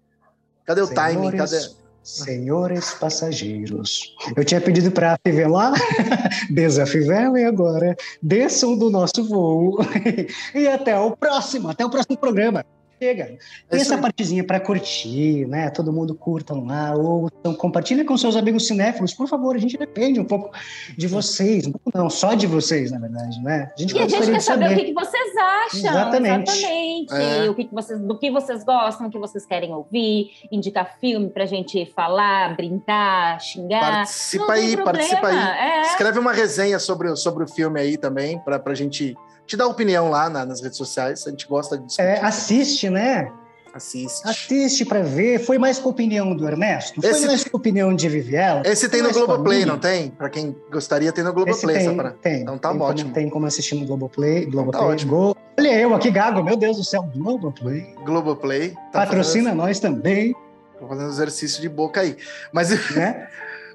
[0.64, 1.36] Cadê o Senhores, timing?
[1.36, 1.86] Cadê?
[2.07, 5.72] Senhores passageiros, eu tinha pedido para afivelar,
[6.48, 9.78] desafivela e agora desçam do nosso voo
[10.54, 12.64] e até o próximo, até o próximo programa.
[12.99, 13.36] Chega.
[13.68, 15.68] Tem essa partezinha para curtir, né?
[15.68, 19.55] Todo mundo curtam lá, ou então compartilha com seus amigos cinéfilos, por favor.
[19.55, 20.51] A gente depende um pouco
[20.97, 23.70] de vocês, não só de vocês, na verdade, né?
[23.76, 27.12] A gente e a gente quer saber, saber, o que, vocês acham, exatamente, exatamente.
[27.12, 27.51] É.
[27.51, 31.44] o que, vocês, do que vocês gostam, o que vocês querem ouvir, indicar filme para
[31.44, 33.80] a gente falar, brincar, xingar.
[33.80, 35.36] Participa aí, participa aí.
[35.36, 35.82] É.
[35.82, 39.14] Escreve uma resenha sobre, sobre o filme aí também, para a gente
[39.47, 42.09] te dá opinião lá na, nas redes sociais, a gente gosta de discutir.
[42.09, 43.32] É, assiste, né?
[43.76, 44.26] Assiste.
[44.26, 45.38] Assiste para ver.
[45.38, 47.01] Foi mais com a opinião do Ernesto?
[47.01, 48.62] Foi esse, mais com a opinião de Viviela?
[48.64, 50.09] Esse tem no Globoplay, não tem?
[50.11, 51.76] Para quem gostaria, tem no Globoplay.
[51.76, 52.11] Tem, pra...
[52.12, 52.40] tem.
[52.40, 53.11] Então tá tem ótimo.
[53.11, 54.47] Como, tem como assistir no Globoplay.
[54.47, 54.68] Globoplay.
[54.68, 55.11] Então tá ótimo.
[55.11, 55.36] Go...
[55.59, 56.42] Olha eu aqui, Gago.
[56.42, 57.03] Meu Deus do céu.
[57.14, 57.94] Globoplay.
[58.03, 58.70] Globoplay.
[58.92, 59.59] Tá Patrocina fazendo...
[59.59, 60.34] nós também.
[60.80, 62.16] Tô fazendo exercício de boca aí.
[62.51, 63.28] Mas, né?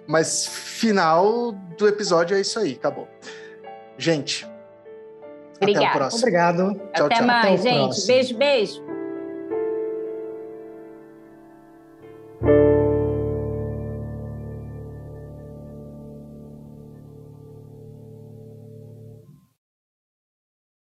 [0.07, 2.73] mas final do episódio é isso aí.
[2.73, 3.07] Acabou.
[3.99, 4.47] Gente,
[5.61, 6.09] Obrigada.
[6.15, 6.73] Obrigado.
[6.95, 7.27] Tchau, Até tchau.
[7.27, 7.83] mais, Até gente.
[7.83, 8.07] Próximo.
[8.07, 8.90] Beijo, beijo.